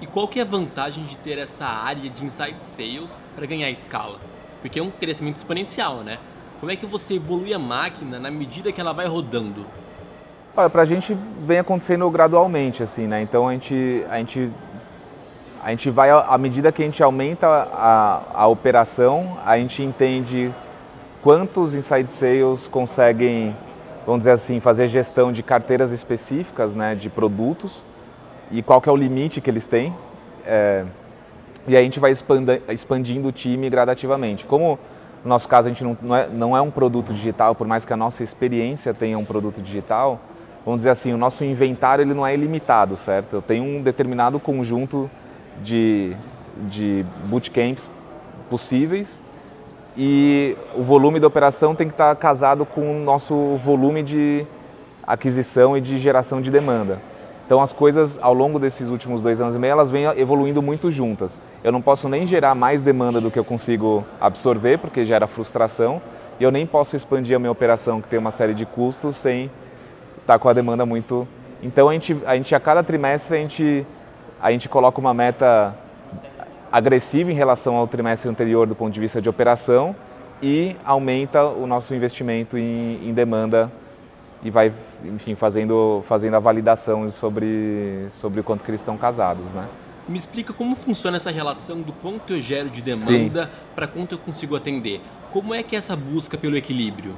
E 0.00 0.06
qual 0.06 0.26
que 0.26 0.38
é 0.38 0.42
a 0.42 0.46
vantagem 0.46 1.04
de 1.04 1.16
ter 1.16 1.38
essa 1.38 1.66
área 1.66 2.08
de 2.08 2.24
inside 2.24 2.62
sales 2.62 3.18
para 3.36 3.44
ganhar 3.44 3.70
escala? 3.70 4.18
Porque 4.62 4.78
é 4.78 4.82
um 4.82 4.90
crescimento 4.90 5.36
exponencial, 5.36 5.96
né? 5.98 6.18
Como 6.58 6.70
é 6.70 6.76
que 6.76 6.86
você 6.86 7.14
evolui 7.14 7.52
a 7.52 7.58
máquina 7.58 8.18
na 8.18 8.30
medida 8.30 8.70
que 8.70 8.80
ela 8.80 8.92
vai 8.92 9.06
rodando? 9.06 9.66
Para 10.54 10.82
a 10.82 10.84
gente 10.84 11.16
vem 11.40 11.58
acontecendo 11.58 12.08
gradualmente, 12.10 12.82
assim, 12.82 13.06
né? 13.06 13.22
Então 13.22 13.48
a 13.48 13.52
gente, 13.52 14.04
a 14.10 14.18
gente, 14.18 14.50
a 15.62 15.70
gente 15.70 15.90
vai, 15.90 16.10
à 16.10 16.38
medida 16.38 16.72
que 16.72 16.82
a 16.82 16.84
gente 16.84 17.02
aumenta 17.02 17.46
a, 17.46 18.22
a 18.32 18.46
operação, 18.46 19.36
a 19.44 19.58
gente 19.58 19.82
entende 19.82 20.52
quantos 21.22 21.74
inside 21.74 22.10
sales 22.10 22.66
conseguem, 22.66 23.54
vamos 24.06 24.20
dizer 24.20 24.30
assim, 24.32 24.58
fazer 24.58 24.88
gestão 24.88 25.30
de 25.30 25.42
carteiras 25.42 25.90
específicas, 25.92 26.74
né, 26.74 26.94
de 26.94 27.10
produtos 27.10 27.82
e 28.50 28.62
qual 28.62 28.80
que 28.80 28.88
é 28.88 28.92
o 28.92 28.96
limite 28.96 29.40
que 29.42 29.50
eles 29.50 29.66
têm. 29.66 29.94
É, 30.46 30.84
e 31.68 31.76
aí 31.76 31.82
a 31.82 31.84
gente 31.84 32.00
vai 32.00 32.10
expandindo 32.10 33.28
o 33.28 33.32
time 33.32 33.68
gradativamente. 33.68 34.46
Como 34.46 34.78
no 35.22 35.28
nosso 35.28 35.46
caso 35.46 35.68
a 35.68 35.70
gente 35.70 35.84
não, 35.84 35.96
não, 36.00 36.16
é, 36.16 36.26
não 36.26 36.56
é 36.56 36.60
um 36.62 36.70
produto 36.70 37.12
digital, 37.12 37.54
por 37.54 37.66
mais 37.66 37.84
que 37.84 37.92
a 37.92 37.96
nossa 37.98 38.24
experiência 38.24 38.94
tenha 38.94 39.18
um 39.18 39.26
produto 39.26 39.60
digital, 39.60 40.18
vamos 40.64 40.78
dizer 40.80 40.90
assim, 40.90 41.12
o 41.12 41.18
nosso 41.18 41.44
inventário 41.44 42.02
ele 42.02 42.14
não 42.14 42.26
é 42.26 42.32
ilimitado, 42.32 42.96
certo? 42.96 43.34
Eu 43.34 43.42
tenho 43.42 43.62
um 43.62 43.82
determinado 43.82 44.40
conjunto 44.40 45.10
de, 45.62 46.16
de 46.68 47.04
bootcamps 47.26 47.88
possíveis 48.48 49.22
e 49.96 50.56
o 50.74 50.82
volume 50.82 51.20
da 51.20 51.26
operação 51.26 51.74
tem 51.74 51.86
que 51.86 51.94
estar 51.94 52.14
casado 52.16 52.64
com 52.64 52.80
o 52.80 53.04
nosso 53.04 53.56
volume 53.56 54.02
de 54.02 54.46
aquisição 55.06 55.76
e 55.76 55.80
de 55.80 55.98
geração 55.98 56.40
de 56.40 56.50
demanda. 56.50 57.00
Então 57.44 57.60
as 57.60 57.72
coisas 57.72 58.16
ao 58.22 58.32
longo 58.32 58.60
desses 58.60 58.88
últimos 58.88 59.20
dois 59.20 59.40
anos 59.40 59.56
e 59.56 59.58
meio 59.58 59.72
elas 59.72 59.90
vêm 59.90 60.04
evoluindo 60.16 60.62
muito 60.62 60.90
juntas. 60.90 61.40
Eu 61.64 61.72
não 61.72 61.82
posso 61.82 62.08
nem 62.08 62.26
gerar 62.26 62.54
mais 62.54 62.80
demanda 62.80 63.20
do 63.20 63.30
que 63.30 63.38
eu 63.38 63.44
consigo 63.44 64.04
absorver 64.20 64.78
porque 64.78 65.04
gera 65.04 65.26
frustração 65.26 66.00
e 66.38 66.44
eu 66.44 66.52
nem 66.52 66.64
posso 66.64 66.94
expandir 66.94 67.34
a 67.34 67.38
minha 67.40 67.50
operação 67.50 68.00
que 68.00 68.08
tem 68.08 68.18
uma 68.18 68.30
série 68.30 68.54
de 68.54 68.64
custos 68.64 69.16
sem 69.16 69.50
estar 70.20 70.38
com 70.38 70.48
a 70.48 70.52
demanda 70.52 70.86
muito. 70.86 71.26
Então 71.60 71.88
a 71.88 71.92
gente, 71.92 72.16
a 72.24 72.36
gente 72.36 72.54
a 72.54 72.60
cada 72.60 72.84
trimestre 72.84 73.36
a 73.36 73.40
gente 73.40 73.84
a 74.40 74.50
gente 74.50 74.68
coloca 74.68 75.00
uma 75.00 75.12
meta 75.12 75.74
agressivo 76.72 77.30
em 77.30 77.34
relação 77.34 77.76
ao 77.76 77.86
trimestre 77.86 78.28
anterior 78.30 78.66
do 78.66 78.74
ponto 78.74 78.92
de 78.92 79.00
vista 79.00 79.20
de 79.20 79.28
operação 79.28 79.94
e 80.42 80.76
aumenta 80.84 81.44
o 81.44 81.66
nosso 81.66 81.94
investimento 81.94 82.56
em, 82.56 83.08
em 83.08 83.12
demanda 83.12 83.70
e 84.42 84.50
vai, 84.50 84.72
enfim, 85.04 85.34
fazendo, 85.34 86.02
fazendo 86.08 86.34
a 86.34 86.38
validação 86.38 87.10
sobre, 87.10 88.06
sobre 88.10 88.40
o 88.40 88.44
quanto 88.44 88.64
que 88.64 88.70
eles 88.70 88.80
estão 88.80 88.96
casados, 88.96 89.44
né? 89.52 89.68
Me 90.08 90.18
explica 90.18 90.52
como 90.52 90.74
funciona 90.74 91.18
essa 91.18 91.30
relação 91.30 91.82
do 91.82 91.92
quanto 91.92 92.32
eu 92.32 92.40
gero 92.40 92.70
de 92.70 92.82
demanda 92.82 93.50
para 93.74 93.86
quanto 93.86 94.12
eu 94.14 94.18
consigo 94.18 94.56
atender. 94.56 95.00
Como 95.30 95.54
é 95.54 95.62
que 95.62 95.76
é 95.76 95.78
essa 95.78 95.94
busca 95.94 96.38
pelo 96.38 96.56
equilíbrio? 96.56 97.14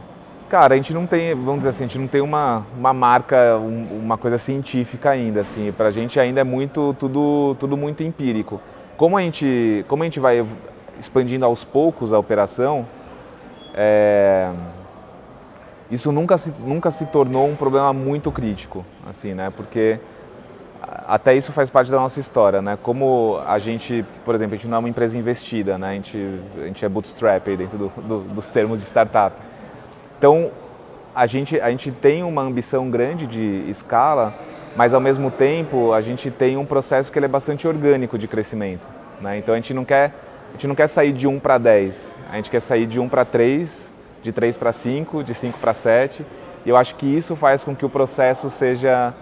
Cara, 0.53 0.75
a 0.75 0.77
gente 0.77 0.93
não 0.93 1.07
tem, 1.07 1.35
vamos 1.35 1.61
dizer 1.61 1.71
assim, 1.71 1.85
a 1.85 1.87
gente 1.87 1.99
não 1.99 2.07
tem 2.07 2.21
uma, 2.21 2.67
uma 2.77 2.93
marca, 2.93 3.57
um, 3.57 4.01
uma 4.05 4.19
coisa 4.19 4.37
científica 4.37 5.09
ainda, 5.09 5.41
assim. 5.41 5.73
Pra 5.73 5.91
gente 5.91 6.21
ainda 6.21 6.43
é 6.43 6.45
muito, 6.45 6.95
tudo, 7.01 7.57
tudo 7.59 7.75
muito 7.75 8.03
empírico. 8.03 8.61
Como 8.95 9.17
a 9.17 9.23
gente, 9.23 9.83
como 9.89 10.03
a 10.03 10.05
gente 10.05 10.21
vai 10.21 10.47
expandindo 11.01 11.47
aos 11.47 11.65
poucos 11.65 12.13
a 12.13 12.19
operação, 12.19 12.87
é, 13.73 14.51
isso 15.91 16.13
nunca 16.13 16.37
se, 16.37 16.53
nunca 16.61 16.91
se 16.91 17.07
tornou 17.07 17.49
um 17.49 17.57
problema 17.57 17.91
muito 17.95 18.31
crítico, 18.31 18.85
assim, 19.09 19.33
né? 19.33 19.51
Porque 19.57 19.99
até 21.09 21.35
isso 21.35 21.51
faz 21.51 21.71
parte 21.71 21.91
da 21.91 21.97
nossa 21.97 22.21
história, 22.21 22.61
né? 22.61 22.77
Como 22.83 23.41
a 23.47 23.59
gente, 23.59 24.05
por 24.23 24.35
exemplo, 24.35 24.53
a 24.53 24.59
gente 24.59 24.69
não 24.69 24.77
é 24.77 24.81
uma 24.81 24.89
empresa 24.91 25.17
investida, 25.17 25.79
né? 25.79 25.89
A 25.89 25.95
gente, 25.95 26.41
a 26.59 26.67
gente 26.67 26.85
é 26.85 26.89
bootstrap 26.91 27.47
dentro 27.57 27.79
do, 27.79 27.89
do, 28.03 28.21
dos 28.35 28.49
termos 28.51 28.79
de 28.79 28.85
startup. 28.85 29.35
Então, 30.23 30.53
a 31.17 31.27
gente, 31.27 31.61
a 31.61 31.69
gente 31.69 31.91
tem 31.91 32.23
uma 32.23 32.43
ambição 32.43 32.89
grande 32.89 33.27
de 33.27 33.69
escala, 33.69 34.33
mas 34.77 34.95
ao 34.95 35.01
mesmo 35.01 35.33
tempo 35.33 35.93
a 35.93 36.01
gente 36.01 36.31
tem 36.31 36.57
um 36.57 36.65
processo 36.65 37.11
que 37.11 37.19
ele 37.19 37.27
é 37.27 37.29
bastante 37.29 37.67
orgânico 37.67 38.17
de 38.17 38.29
crescimento. 38.29 38.87
Né? 39.21 39.39
Então 39.39 39.53
a 39.53 39.57
gente 39.57 39.75
não 39.75 39.85
quer, 39.85 40.15
a 40.51 40.53
gente 40.53 40.69
não 40.69 40.77
quer 40.77 40.87
sair 40.87 41.13
de 41.13 41.27
1 41.27 41.41
para 41.41 41.59
10, 41.59 42.15
a 42.31 42.37
gente 42.37 42.53
quer 42.53 42.61
sair 42.61 42.87
de 42.87 43.01
1 43.01 43.09
para 43.09 43.25
3, 43.25 43.93
de 44.23 44.31
3 44.31 44.57
para 44.57 44.71
5, 44.71 45.25
de 45.25 45.35
5 45.35 45.59
para 45.59 45.75
7. 45.75 46.25
E 46.65 46.69
eu 46.69 46.77
acho 46.77 46.95
que 46.95 47.07
isso 47.07 47.35
faz 47.35 47.65
com 47.65 47.75
que 47.75 47.85
o 47.85 47.91
processo 47.91 48.49
seja, 48.49 49.13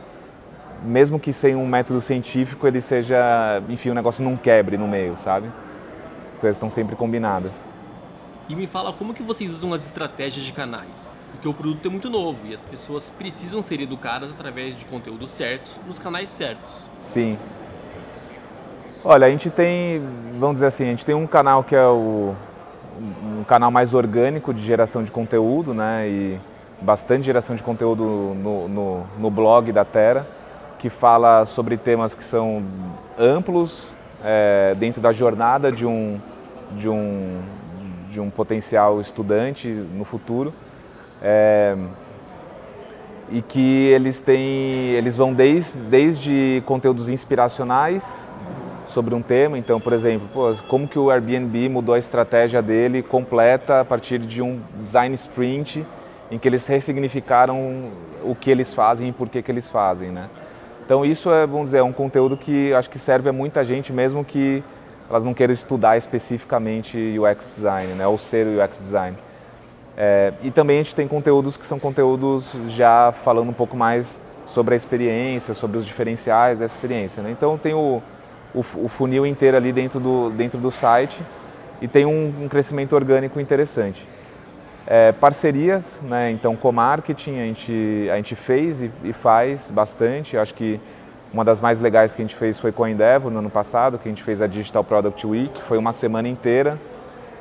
mesmo 0.82 1.18
que 1.18 1.32
sem 1.32 1.56
um 1.56 1.66
método 1.66 2.02
científico, 2.02 2.66
ele 2.66 2.82
seja, 2.82 3.62
enfim, 3.70 3.88
o 3.88 3.94
negócio 3.94 4.22
não 4.22 4.36
quebre 4.36 4.76
no 4.76 4.86
meio, 4.86 5.16
sabe? 5.16 5.50
As 6.30 6.38
coisas 6.38 6.56
estão 6.56 6.68
sempre 6.68 6.94
combinadas. 6.94 7.69
E 8.50 8.56
me 8.56 8.66
fala 8.66 8.92
como 8.92 9.14
que 9.14 9.22
vocês 9.22 9.48
usam 9.52 9.72
as 9.72 9.84
estratégias 9.84 10.44
de 10.44 10.52
canais. 10.52 11.08
Porque 11.30 11.46
o 11.46 11.54
produto 11.54 11.86
é 11.86 11.88
muito 11.88 12.10
novo 12.10 12.48
e 12.48 12.52
as 12.52 12.66
pessoas 12.66 13.08
precisam 13.08 13.62
ser 13.62 13.80
educadas 13.80 14.32
através 14.32 14.76
de 14.76 14.84
conteúdos 14.86 15.30
certos 15.30 15.80
nos 15.86 16.00
canais 16.00 16.30
certos. 16.30 16.90
Sim. 17.04 17.38
Olha, 19.04 19.28
a 19.28 19.30
gente 19.30 19.48
tem, 19.50 20.02
vamos 20.36 20.54
dizer 20.54 20.66
assim, 20.66 20.82
a 20.82 20.90
gente 20.90 21.06
tem 21.06 21.14
um 21.14 21.28
canal 21.28 21.62
que 21.62 21.76
é 21.76 21.86
o 21.86 22.34
um 23.00 23.44
canal 23.44 23.70
mais 23.70 23.94
orgânico 23.94 24.52
de 24.52 24.64
geração 24.64 25.04
de 25.04 25.12
conteúdo, 25.12 25.72
né? 25.72 26.08
E 26.08 26.40
bastante 26.82 27.26
geração 27.26 27.54
de 27.54 27.62
conteúdo 27.62 28.02
no, 28.02 28.68
no, 28.68 29.06
no 29.16 29.30
blog 29.30 29.70
da 29.70 29.84
Terra, 29.84 30.26
que 30.76 30.90
fala 30.90 31.46
sobre 31.46 31.76
temas 31.76 32.16
que 32.16 32.24
são 32.24 32.64
amplos 33.16 33.94
é, 34.24 34.74
dentro 34.76 35.00
da 35.00 35.12
jornada 35.12 35.70
de 35.70 35.86
um, 35.86 36.20
de 36.72 36.88
um 36.88 37.38
de 38.10 38.20
um 38.20 38.28
potencial 38.28 39.00
estudante 39.00 39.68
no 39.68 40.04
futuro. 40.04 40.52
É, 41.22 41.76
e 43.30 43.40
que 43.40 43.86
eles 43.88 44.20
têm, 44.20 44.90
eles 44.90 45.16
vão 45.16 45.32
desde, 45.32 45.80
desde 45.82 46.62
conteúdos 46.66 47.08
inspiracionais 47.08 48.28
sobre 48.86 49.14
um 49.14 49.22
tema, 49.22 49.56
então, 49.56 49.80
por 49.80 49.92
exemplo, 49.92 50.28
pô, 50.32 50.52
como 50.66 50.88
que 50.88 50.98
o 50.98 51.10
Airbnb 51.10 51.68
mudou 51.68 51.94
a 51.94 51.98
estratégia 51.98 52.60
dele 52.60 53.02
completa 53.02 53.80
a 53.80 53.84
partir 53.84 54.18
de 54.18 54.42
um 54.42 54.60
design 54.82 55.14
sprint 55.14 55.86
em 56.28 56.38
que 56.38 56.48
eles 56.48 56.66
ressignificaram 56.66 57.90
o 58.24 58.34
que 58.34 58.50
eles 58.50 58.74
fazem 58.74 59.10
e 59.10 59.12
por 59.12 59.28
que, 59.28 59.42
que 59.42 59.50
eles 59.50 59.70
fazem, 59.70 60.10
né? 60.10 60.28
Então 60.84 61.04
isso 61.04 61.30
é, 61.30 61.46
vamos 61.46 61.66
dizer, 61.66 61.78
é 61.78 61.82
um 61.84 61.92
conteúdo 61.92 62.36
que 62.36 62.74
acho 62.74 62.90
que 62.90 62.98
serve 62.98 63.28
a 63.28 63.32
muita 63.32 63.64
gente, 63.64 63.92
mesmo 63.92 64.24
que 64.24 64.62
elas 65.10 65.24
não 65.24 65.34
queiram 65.34 65.52
estudar 65.52 65.96
especificamente 65.96 66.96
UX 67.18 67.50
design, 67.52 67.92
né, 67.94 68.06
ou 68.06 68.16
ser 68.16 68.46
UX 68.46 68.78
design. 68.78 69.16
É, 69.96 70.32
e 70.42 70.50
também 70.50 70.78
a 70.78 70.82
gente 70.82 70.94
tem 70.94 71.08
conteúdos 71.08 71.56
que 71.56 71.66
são 71.66 71.78
conteúdos 71.78 72.54
já 72.68 73.12
falando 73.12 73.50
um 73.50 73.52
pouco 73.52 73.76
mais 73.76 74.18
sobre 74.46 74.74
a 74.74 74.76
experiência, 74.76 75.52
sobre 75.52 75.76
os 75.76 75.84
diferenciais 75.84 76.58
dessa 76.60 76.74
experiência. 76.74 77.22
Né? 77.22 77.30
Então 77.32 77.58
tem 77.58 77.74
o, 77.74 78.00
o, 78.54 78.60
o, 78.60 78.88
funil 78.88 79.26
inteiro 79.26 79.56
ali 79.56 79.72
dentro 79.72 80.00
do, 80.00 80.30
dentro 80.30 80.58
do 80.58 80.70
site 80.70 81.20
e 81.82 81.88
tem 81.88 82.06
um, 82.06 82.32
um 82.42 82.48
crescimento 82.48 82.94
orgânico 82.94 83.40
interessante. 83.40 84.06
É, 84.86 85.12
parcerias, 85.12 86.00
né? 86.02 86.30
então 86.30 86.56
com 86.56 86.72
marketing 86.72 87.38
a 87.38 87.44
gente, 87.44 88.08
a 88.10 88.16
gente 88.16 88.34
fez 88.34 88.82
e, 88.82 88.90
e 89.04 89.12
faz 89.12 89.70
bastante. 89.70 90.36
Acho 90.36 90.54
que 90.54 90.80
uma 91.32 91.44
das 91.44 91.60
mais 91.60 91.80
legais 91.80 92.14
que 92.14 92.20
a 92.20 92.24
gente 92.24 92.34
fez 92.34 92.58
foi 92.58 92.72
com 92.72 92.82
a 92.82 92.90
Endeavor 92.90 93.30
no 93.30 93.38
ano 93.38 93.50
passado, 93.50 93.98
que 93.98 94.08
a 94.08 94.10
gente 94.10 94.22
fez 94.22 94.42
a 94.42 94.46
Digital 94.46 94.82
Product 94.82 95.26
Week. 95.26 95.62
Foi 95.62 95.78
uma 95.78 95.92
semana 95.92 96.28
inteira 96.28 96.78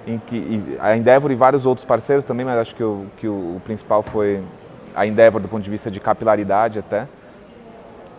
em 0.05 0.19
que 0.19 0.77
a 0.79 0.95
Endeavor 0.95 1.31
e 1.31 1.35
vários 1.35 1.65
outros 1.65 1.85
parceiros 1.85 2.23
também, 2.23 2.45
mas 2.45 2.57
acho 2.57 2.75
que 2.75 2.83
o, 2.83 3.05
que 3.17 3.27
o, 3.27 3.59
principal 3.65 4.03
foi 4.03 4.43
a 4.95 5.05
Endeavor 5.05 5.41
do 5.41 5.47
ponto 5.47 5.63
de 5.63 5.69
vista 5.69 5.89
de 5.89 5.99
capilaridade 5.99 6.79
até, 6.79 7.07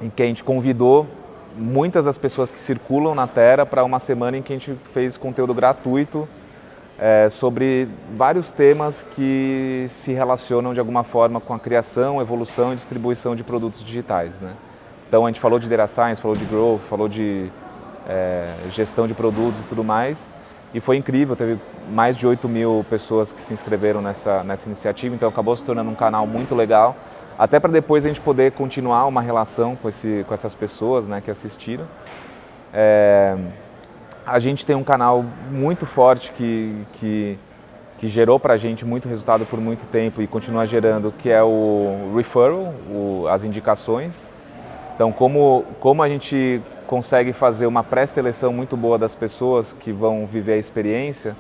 em 0.01 0.11
que 0.11 0.23
a 0.23 0.27
gente 0.27 0.43
convidou 0.43 1.07
muitas 1.57 2.05
das 2.05 2.19
pessoas 2.19 2.51
que 2.51 2.59
circulam 2.59 3.15
na 3.15 3.27
Terra 3.27 3.65
para 3.65 3.85
uma 3.85 3.99
semana 3.99 4.37
em 4.37 4.43
que 4.43 4.53
a 4.53 4.57
gente 4.57 4.77
fez 4.93 5.17
conteúdo 5.17 5.55
gratuito 5.55 6.29
é, 6.99 7.29
sobre 7.31 7.89
vários 8.13 8.53
temas 8.53 9.07
que 9.15 9.87
se 9.89 10.13
relacionam 10.13 10.73
de 10.73 10.81
alguma 10.81 11.03
forma 11.03 11.41
com 11.41 11.55
a 11.55 11.59
criação, 11.59 12.21
evolução 12.21 12.73
e 12.73 12.77
distribuição 12.77 13.35
de 13.35 13.43
produtos 13.43 13.85
digitais. 13.85 14.39
Né? 14.41 14.53
Então 15.11 15.27
a 15.27 15.29
gente 15.29 15.41
falou 15.41 15.59
de 15.59 15.69
data 15.69 15.89
science, 15.89 16.23
falou 16.23 16.37
de 16.37 16.45
growth, 16.45 16.83
falou 16.83 17.09
de 17.09 17.51
é, 18.09 18.55
gestão 18.71 19.09
de 19.09 19.13
produtos 19.13 19.61
e 19.61 19.65
tudo 19.65 19.83
mais. 19.83 20.31
E 20.73 20.79
foi 20.79 20.99
incrível, 20.99 21.35
teve 21.35 21.59
mais 21.91 22.17
de 22.17 22.25
8 22.25 22.49
mil 22.49 22.87
pessoas 22.89 23.33
que 23.33 23.41
se 23.41 23.53
inscreveram 23.53 24.01
nessa, 24.01 24.45
nessa 24.45 24.69
iniciativa, 24.69 25.13
então 25.13 25.29
acabou 25.29 25.57
se 25.57 25.65
tornando 25.65 25.91
um 25.91 25.97
canal 25.97 26.29
muito 26.29 26.55
legal. 26.55 26.95
Até 27.37 27.59
para 27.59 27.73
depois 27.73 28.05
a 28.05 28.09
gente 28.09 28.21
poder 28.21 28.53
continuar 28.53 29.05
uma 29.07 29.21
relação 29.21 29.75
com, 29.75 29.89
esse, 29.89 30.25
com 30.29 30.33
essas 30.33 30.55
pessoas 30.55 31.09
né, 31.09 31.21
que 31.21 31.29
assistiram. 31.29 31.87
É, 32.73 33.37
a 34.25 34.39
gente 34.39 34.65
tem 34.65 34.77
um 34.77 34.85
canal 34.85 35.25
muito 35.51 35.87
forte 35.87 36.31
que, 36.31 36.87
que, 37.01 37.37
que 37.99 38.07
gerou 38.07 38.39
para 38.39 38.55
a 38.55 38.57
gente 38.57 38.85
muito 38.85 39.09
resultado 39.09 39.45
por 39.45 39.61
muito 39.61 39.91
tempo 39.91 40.23
e 40.23 40.29
continua 40.29 40.69
gerando, 40.69 41.13
que 41.19 41.33
é 41.33 41.43
o 41.43 42.13
referral, 42.15 42.73
o, 42.89 43.27
as 43.29 43.43
indicações. 43.43 44.30
Então, 45.01 45.13
como, 45.13 45.65
como 45.81 46.03
a 46.03 46.09
gente 46.11 46.61
consegue 46.87 47.33
fazer 47.33 47.65
uma 47.65 47.83
pré-seleção 47.83 48.53
muito 48.53 48.77
boa 48.77 48.99
das 48.99 49.15
pessoas 49.15 49.73
que 49.73 49.91
vão 49.91 50.27
viver 50.27 50.53
a 50.53 50.57
experiência, 50.59 51.35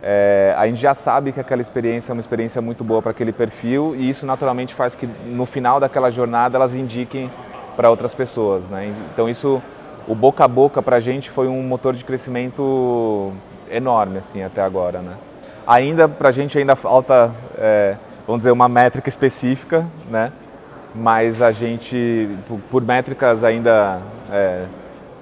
é, 0.00 0.54
a 0.56 0.68
gente 0.68 0.80
já 0.80 0.94
sabe 0.94 1.32
que 1.32 1.40
aquela 1.40 1.60
experiência 1.60 2.12
é 2.12 2.14
uma 2.14 2.20
experiência 2.20 2.62
muito 2.62 2.84
boa 2.84 3.02
para 3.02 3.10
aquele 3.10 3.32
perfil 3.32 3.96
e 3.96 4.08
isso 4.08 4.24
naturalmente 4.24 4.72
faz 4.72 4.94
que 4.94 5.08
no 5.26 5.46
final 5.46 5.80
daquela 5.80 6.12
jornada 6.12 6.56
elas 6.56 6.76
indiquem 6.76 7.28
para 7.74 7.90
outras 7.90 8.14
pessoas. 8.14 8.68
Né? 8.68 8.94
Então, 9.12 9.28
isso, 9.28 9.60
o 10.06 10.14
boca 10.14 10.44
a 10.44 10.48
boca 10.48 10.80
para 10.80 10.98
a 10.98 11.00
gente 11.00 11.28
foi 11.28 11.48
um 11.48 11.64
motor 11.64 11.92
de 11.92 12.04
crescimento 12.04 13.32
enorme 13.68 14.18
assim 14.18 14.44
até 14.44 14.62
agora. 14.62 15.00
Né? 15.00 15.14
Ainda 15.66 16.08
para 16.08 16.28
a 16.28 16.32
gente 16.32 16.56
ainda 16.56 16.76
falta, 16.76 17.34
é, 17.58 17.96
vamos 18.28 18.42
dizer, 18.42 18.52
uma 18.52 18.68
métrica 18.68 19.08
específica, 19.08 19.84
né? 20.08 20.30
Mas 20.94 21.40
a 21.40 21.52
gente, 21.52 22.28
por 22.70 22.82
métricas 22.82 23.44
ainda 23.44 24.00
é, 24.30 24.64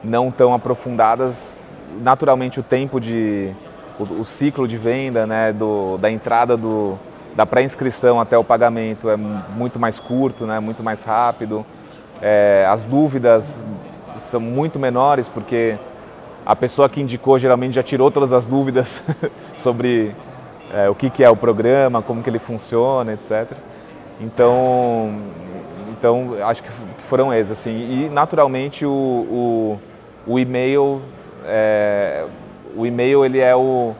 não 0.02 0.30
tão 0.30 0.54
aprofundadas, 0.54 1.52
naturalmente 2.00 2.60
o 2.60 2.62
tempo 2.62 3.00
de, 3.00 3.52
o, 3.98 4.20
o 4.20 4.24
ciclo 4.24 4.66
de 4.66 4.76
venda, 4.76 5.26
né, 5.26 5.52
do, 5.52 5.98
da 5.98 6.10
entrada 6.10 6.56
do, 6.56 6.98
da 7.34 7.44
pré-inscrição 7.44 8.20
até 8.20 8.36
o 8.36 8.44
pagamento 8.44 9.10
é 9.10 9.16
muito 9.16 9.78
mais 9.78 10.00
curto, 10.00 10.46
né, 10.46 10.58
muito 10.60 10.82
mais 10.82 11.02
rápido. 11.02 11.64
É, 12.20 12.66
as 12.68 12.84
dúvidas 12.84 13.62
são 14.16 14.40
muito 14.40 14.78
menores 14.78 15.28
porque 15.28 15.76
a 16.44 16.56
pessoa 16.56 16.88
que 16.88 17.00
indicou 17.00 17.38
geralmente 17.38 17.74
já 17.74 17.82
tirou 17.82 18.10
todas 18.10 18.32
as 18.32 18.46
dúvidas 18.46 19.00
sobre 19.56 20.14
é, 20.72 20.88
o 20.88 20.94
que, 20.94 21.10
que 21.10 21.22
é 21.22 21.30
o 21.30 21.36
programa, 21.36 22.02
como 22.02 22.22
que 22.22 22.30
ele 22.30 22.38
funciona, 22.38 23.12
etc. 23.12 23.52
Então, 24.20 25.14
então, 25.98 26.34
acho 26.44 26.62
que 26.62 26.70
foram 27.08 27.34
esses, 27.34 27.50
assim. 27.50 27.70
E, 27.70 28.08
naturalmente, 28.08 28.86
o, 28.86 28.90
o, 28.90 29.80
o 30.26 30.38
e-mail, 30.38 31.02
é, 31.44 32.24
o 32.76 32.86
e-mail, 32.86 33.24
ele 33.24 33.40
é 33.40 33.54
o, 33.56 33.94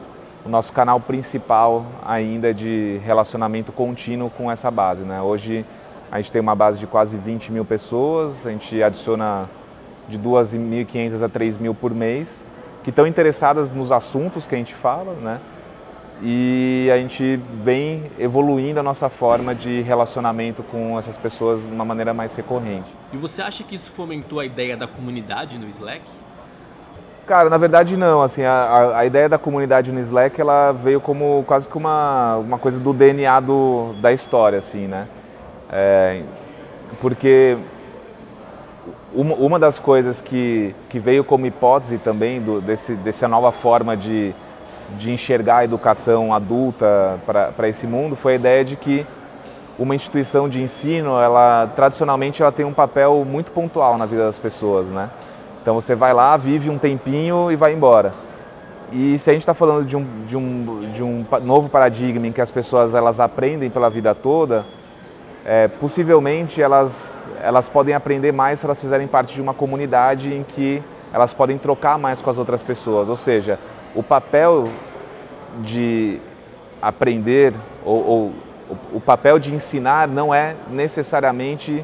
o, 0.45 0.49
nosso 0.49 0.71
canal 0.71 0.99
principal 1.01 1.85
ainda 2.05 2.53
de 2.53 3.01
relacionamento 3.03 3.73
contínuo 3.73 4.29
com 4.29 4.49
essa 4.49 4.71
base, 4.71 5.01
né? 5.01 5.21
Hoje, 5.21 5.65
a 6.09 6.21
gente 6.21 6.31
tem 6.31 6.41
uma 6.41 6.55
base 6.55 6.79
de 6.79 6.87
quase 6.87 7.17
20 7.17 7.51
mil 7.51 7.65
pessoas, 7.65 8.47
a 8.47 8.51
gente 8.51 8.81
adiciona 8.81 9.49
de 10.07 10.17
2.500 10.17 11.21
a 11.21 11.27
3 11.27 11.57
mil 11.57 11.75
por 11.75 11.93
mês, 11.93 12.45
que 12.81 12.91
estão 12.91 13.05
interessadas 13.05 13.69
nos 13.71 13.91
assuntos 13.91 14.47
que 14.47 14.55
a 14.55 14.57
gente 14.57 14.73
fala, 14.73 15.13
né? 15.15 15.39
E 16.21 16.89
a 16.93 16.97
gente 16.97 17.39
vem 17.53 18.11
evoluindo 18.19 18.79
a 18.79 18.83
nossa 18.83 19.09
forma 19.09 19.55
de 19.55 19.81
relacionamento 19.81 20.63
com 20.63 20.97
essas 20.97 21.17
pessoas 21.17 21.61
de 21.61 21.71
uma 21.71 21.85
maneira 21.85 22.13
mais 22.13 22.35
recorrente. 22.35 22.87
E 23.13 23.17
você 23.17 23.41
acha 23.41 23.63
que 23.63 23.75
isso 23.75 23.91
fomentou 23.91 24.39
a 24.39 24.45
ideia 24.45 24.75
da 24.75 24.87
comunidade 24.87 25.57
no 25.57 25.67
Slack? 25.67 26.01
Cara, 27.25 27.49
na 27.49 27.57
verdade 27.57 27.95
não, 27.95 28.21
assim, 28.21 28.43
a, 28.43 28.97
a, 28.97 29.05
ideia 29.05 29.29
da 29.29 29.37
comunidade 29.37 29.91
no 29.91 29.99
Slack, 29.99 30.41
ela 30.41 30.71
veio 30.71 30.99
como 30.99 31.43
quase 31.45 31.69
que 31.69 31.77
uma, 31.77 32.37
uma 32.37 32.57
coisa 32.57 32.79
do 32.79 32.91
DNA 32.91 33.39
do, 33.39 33.93
da 34.01 34.11
história, 34.11 34.57
assim, 34.57 34.87
né? 34.87 35.07
É, 35.71 36.23
porque 36.99 37.55
uma, 39.13 39.35
uma 39.35 39.59
das 39.59 39.77
coisas 39.77 40.21
que, 40.21 40.75
que 40.89 40.99
veio 40.99 41.23
como 41.23 41.45
hipótese 41.45 41.97
também 41.99 42.41
do, 42.41 42.59
desse, 42.59 42.95
dessa 42.95 43.27
nova 43.27 43.51
forma 43.51 43.95
de, 43.95 44.33
de 44.97 45.11
enxergar 45.11 45.57
a 45.57 45.63
educação 45.63 46.33
adulta 46.33 47.19
para 47.25 47.67
esse 47.67 47.85
mundo 47.85 48.15
foi 48.15 48.33
a 48.33 48.35
ideia 48.35 48.65
de 48.65 48.75
que 48.75 49.05
uma 49.77 49.95
instituição 49.95 50.49
de 50.49 50.61
ensino, 50.61 51.19
ela 51.19 51.67
tradicionalmente 51.75 52.41
ela 52.41 52.51
tem 52.51 52.65
um 52.65 52.73
papel 52.73 53.23
muito 53.25 53.51
pontual 53.51 53.97
na 53.97 54.05
vida 54.05 54.25
das 54.25 54.37
pessoas, 54.37 54.87
né? 54.87 55.09
Então 55.61 55.73
você 55.75 55.95
vai 55.95 56.13
lá, 56.13 56.35
vive 56.35 56.69
um 56.69 56.77
tempinho 56.77 57.51
e 57.51 57.55
vai 57.55 57.73
embora. 57.73 58.13
E 58.91 59.17
se 59.17 59.29
a 59.29 59.33
gente 59.33 59.43
está 59.43 59.53
falando 59.53 59.85
de 59.85 59.95
um, 59.95 60.05
de, 60.25 60.35
um, 60.35 60.91
de 60.91 61.03
um 61.03 61.25
novo 61.43 61.69
paradigma 61.69 62.27
em 62.27 62.31
que 62.31 62.41
as 62.41 62.51
pessoas 62.51 62.93
elas 62.93 63.19
aprendem 63.19 63.69
pela 63.69 63.89
vida 63.89 64.15
toda, 64.15 64.65
é, 65.45 65.67
possivelmente 65.67 66.61
elas, 66.61 67.27
elas 67.41 67.69
podem 67.69 67.93
aprender 67.93 68.31
mais 68.31 68.59
se 68.59 68.65
elas 68.65 68.81
fizerem 68.81 69.07
parte 69.07 69.33
de 69.33 69.41
uma 69.41 69.53
comunidade 69.53 70.33
em 70.33 70.43
que 70.43 70.81
elas 71.13 71.33
podem 71.33 71.57
trocar 71.57 71.97
mais 71.97 72.21
com 72.21 72.29
as 72.29 72.37
outras 72.37 72.63
pessoas. 72.63 73.09
Ou 73.09 73.15
seja, 73.15 73.59
o 73.95 74.03
papel 74.03 74.67
de 75.61 76.19
aprender 76.81 77.53
ou, 77.83 78.05
ou 78.05 78.33
o 78.93 79.01
papel 79.01 79.39
de 79.39 79.53
ensinar 79.53 80.07
não 80.07 80.33
é 80.33 80.55
necessariamente 80.69 81.83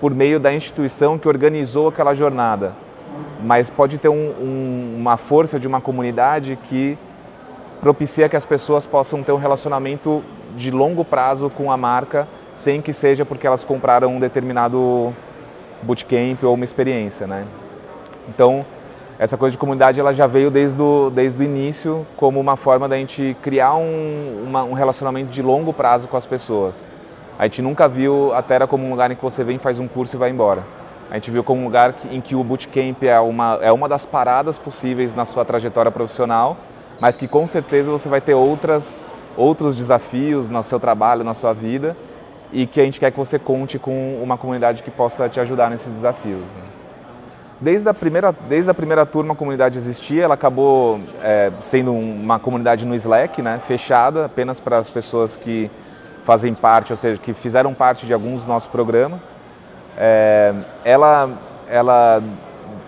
por 0.00 0.14
meio 0.14 0.38
da 0.38 0.52
instituição 0.52 1.18
que 1.18 1.26
organizou 1.26 1.88
aquela 1.88 2.14
jornada, 2.14 2.74
mas 3.42 3.70
pode 3.70 3.98
ter 3.98 4.08
um, 4.08 4.30
um, 4.40 4.96
uma 4.98 5.16
força 5.16 5.58
de 5.58 5.66
uma 5.66 5.80
comunidade 5.80 6.58
que 6.68 6.98
propicia 7.80 8.28
que 8.28 8.36
as 8.36 8.44
pessoas 8.44 8.86
possam 8.86 9.22
ter 9.22 9.32
um 9.32 9.36
relacionamento 9.36 10.22
de 10.56 10.70
longo 10.70 11.04
prazo 11.04 11.50
com 11.50 11.70
a 11.70 11.76
marca, 11.76 12.28
sem 12.52 12.80
que 12.80 12.92
seja 12.92 13.24
porque 13.24 13.46
elas 13.46 13.64
compraram 13.64 14.14
um 14.14 14.20
determinado 14.20 15.12
bootcamp 15.82 16.42
ou 16.42 16.54
uma 16.54 16.64
experiência, 16.64 17.26
né? 17.26 17.46
Então, 18.28 18.64
essa 19.18 19.36
coisa 19.36 19.52
de 19.52 19.58
comunidade 19.58 19.98
ela 19.98 20.12
já 20.12 20.26
veio 20.26 20.50
desde 20.50 20.80
o, 20.80 21.10
desde 21.10 21.42
o 21.42 21.44
início 21.44 22.06
como 22.16 22.38
uma 22.38 22.56
forma 22.56 22.86
da 22.86 22.96
gente 22.96 23.34
criar 23.40 23.74
um, 23.74 24.44
uma, 24.46 24.62
um 24.62 24.74
relacionamento 24.74 25.30
de 25.30 25.40
longo 25.40 25.72
prazo 25.72 26.06
com 26.06 26.16
as 26.16 26.26
pessoas. 26.26 26.86
A 27.38 27.44
gente 27.44 27.62
nunca 27.62 27.88
viu 27.88 28.34
a 28.34 28.42
Terra 28.42 28.66
como 28.66 28.86
um 28.86 28.90
lugar 28.90 29.10
em 29.10 29.14
que 29.14 29.22
você 29.22 29.42
vem, 29.42 29.58
faz 29.58 29.78
um 29.78 29.88
curso 29.88 30.16
e 30.16 30.18
vai 30.18 30.30
embora. 30.30 30.62
A 31.10 31.14
gente 31.14 31.30
viu 31.30 31.42
como 31.42 31.62
um 31.62 31.64
lugar 31.64 31.94
em 32.10 32.20
que 32.20 32.34
o 32.34 32.44
bootcamp 32.44 33.02
é 33.02 33.18
uma, 33.20 33.58
é 33.62 33.72
uma 33.72 33.88
das 33.88 34.04
paradas 34.04 34.58
possíveis 34.58 35.14
na 35.14 35.24
sua 35.24 35.44
trajetória 35.44 35.90
profissional, 35.90 36.56
mas 37.00 37.16
que 37.16 37.26
com 37.26 37.46
certeza 37.46 37.90
você 37.90 38.08
vai 38.08 38.20
ter 38.20 38.34
outras, 38.34 39.06
outros 39.36 39.74
desafios 39.74 40.48
no 40.48 40.62
seu 40.62 40.80
trabalho, 40.80 41.24
na 41.24 41.32
sua 41.32 41.52
vida, 41.52 41.96
e 42.52 42.66
que 42.66 42.80
a 42.80 42.84
gente 42.84 43.00
quer 43.00 43.10
que 43.10 43.18
você 43.18 43.38
conte 43.38 43.78
com 43.78 44.20
uma 44.22 44.36
comunidade 44.36 44.82
que 44.82 44.90
possa 44.90 45.28
te 45.28 45.40
ajudar 45.40 45.70
nesses 45.70 45.92
desafios. 45.92 46.40
Né? 46.40 46.75
Desde 47.58 47.88
a, 47.88 47.94
primeira, 47.94 48.34
desde 48.48 48.70
a 48.70 48.74
primeira 48.74 49.06
turma 49.06 49.32
a 49.32 49.36
comunidade 49.36 49.78
existia, 49.78 50.24
ela 50.24 50.34
acabou 50.34 51.00
é, 51.22 51.50
sendo 51.62 51.92
uma 51.92 52.38
comunidade 52.38 52.84
no 52.84 52.94
Slack, 52.94 53.40
né, 53.40 53.58
fechada 53.66 54.26
apenas 54.26 54.60
para 54.60 54.76
as 54.76 54.90
pessoas 54.90 55.38
que 55.38 55.70
fazem 56.22 56.52
parte, 56.52 56.92
ou 56.92 56.96
seja, 56.96 57.18
que 57.18 57.32
fizeram 57.32 57.72
parte 57.72 58.04
de 58.04 58.12
alguns 58.12 58.40
dos 58.40 58.46
nossos 58.46 58.68
programas. 58.68 59.32
É, 59.96 60.54
ela, 60.84 61.30
ela, 61.66 62.22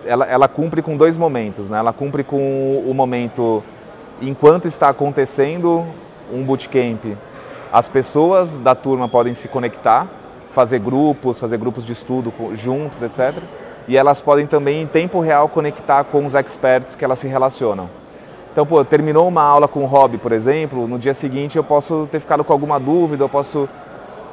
ela, 0.05 0.25
ela 0.27 0.47
cumpre 0.47 0.83
com 0.83 0.95
dois 0.95 1.17
momentos. 1.17 1.67
Né? 1.69 1.79
Ela 1.79 1.91
cumpre 1.91 2.23
com 2.23 2.83
o 2.85 2.93
momento 2.93 3.63
enquanto 4.21 4.65
está 4.65 4.89
acontecendo 4.89 5.85
um 6.31 6.43
bootcamp, 6.43 7.17
as 7.71 7.87
pessoas 7.87 8.59
da 8.59 8.75
turma 8.75 9.07
podem 9.07 9.33
se 9.33 9.47
conectar, 9.47 10.07
fazer 10.51 10.79
grupos, 10.79 11.39
fazer 11.39 11.57
grupos 11.57 11.85
de 11.85 11.93
estudo 11.93 12.31
juntos, 12.53 13.01
etc. 13.01 13.41
E 13.89 13.97
elas 13.97 14.21
podem 14.21 14.45
também, 14.45 14.83
em 14.83 14.85
tempo 14.85 15.19
real, 15.19 15.49
conectar 15.49 16.03
com 16.03 16.23
os 16.23 16.35
experts 16.35 16.95
que 16.95 17.03
elas 17.03 17.17
se 17.17 17.27
relacionam. 17.27 17.89
Então, 18.51 18.63
pô, 18.63 18.85
terminou 18.85 19.27
uma 19.27 19.41
aula 19.41 19.67
com 19.67 19.79
o 19.79 19.87
hobby, 19.87 20.19
por 20.19 20.31
exemplo, 20.31 20.87
no 20.87 20.99
dia 20.99 21.13
seguinte 21.13 21.57
eu 21.57 21.63
posso 21.63 22.07
ter 22.11 22.19
ficado 22.19 22.43
com 22.43 22.53
alguma 22.53 22.79
dúvida, 22.79 23.23
eu 23.23 23.29
posso 23.29 23.67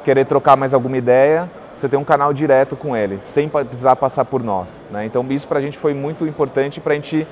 querer 0.05 0.25
trocar 0.25 0.55
mais 0.55 0.75
alguma 0.75 0.95
ideia. 0.95 1.49
Você 1.75 1.89
tem 1.89 1.97
um 1.97 2.03
canal 2.03 2.31
direto 2.33 2.75
com 2.75 2.95
ele, 2.95 3.17
sem 3.19 3.49
precisar 3.49 3.95
passar 3.95 4.25
por 4.25 4.43
nós. 4.43 4.83
Né? 4.91 5.07
Então, 5.07 5.25
isso 5.31 5.47
para 5.47 5.57
a 5.57 5.61
gente 5.61 5.75
foi 5.75 5.95
muito 5.95 6.27
importante 6.27 6.79
para 6.79 6.93
a 6.93 6.95
gente 6.95 7.27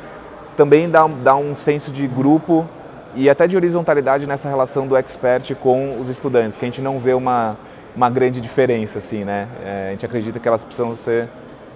também 0.58 0.90
dar, 0.90 1.08
dar 1.08 1.36
um 1.36 1.54
senso 1.54 1.92
de 1.92 2.08
grupo 2.08 2.66
e 3.14 3.30
até 3.30 3.46
de 3.46 3.56
horizontalidade 3.56 4.26
nessa 4.26 4.50
relação 4.50 4.88
do 4.88 4.98
expert 4.98 5.54
com 5.62 6.00
os 6.00 6.10
estudantes, 6.10 6.58
que 6.58 6.66
a 6.66 6.68
gente 6.68 6.82
não 6.82 6.98
vê 6.98 7.14
uma, 7.14 7.56
uma 7.96 8.10
grande 8.10 8.42
diferença, 8.42 8.98
assim, 8.98 9.24
né? 9.24 9.48
É, 9.64 9.88
a 9.90 9.92
gente 9.92 10.08
acredita 10.08 10.40
que 10.40 10.48
elas 10.48 10.66
precisam 10.66 10.96
ser 10.96 11.30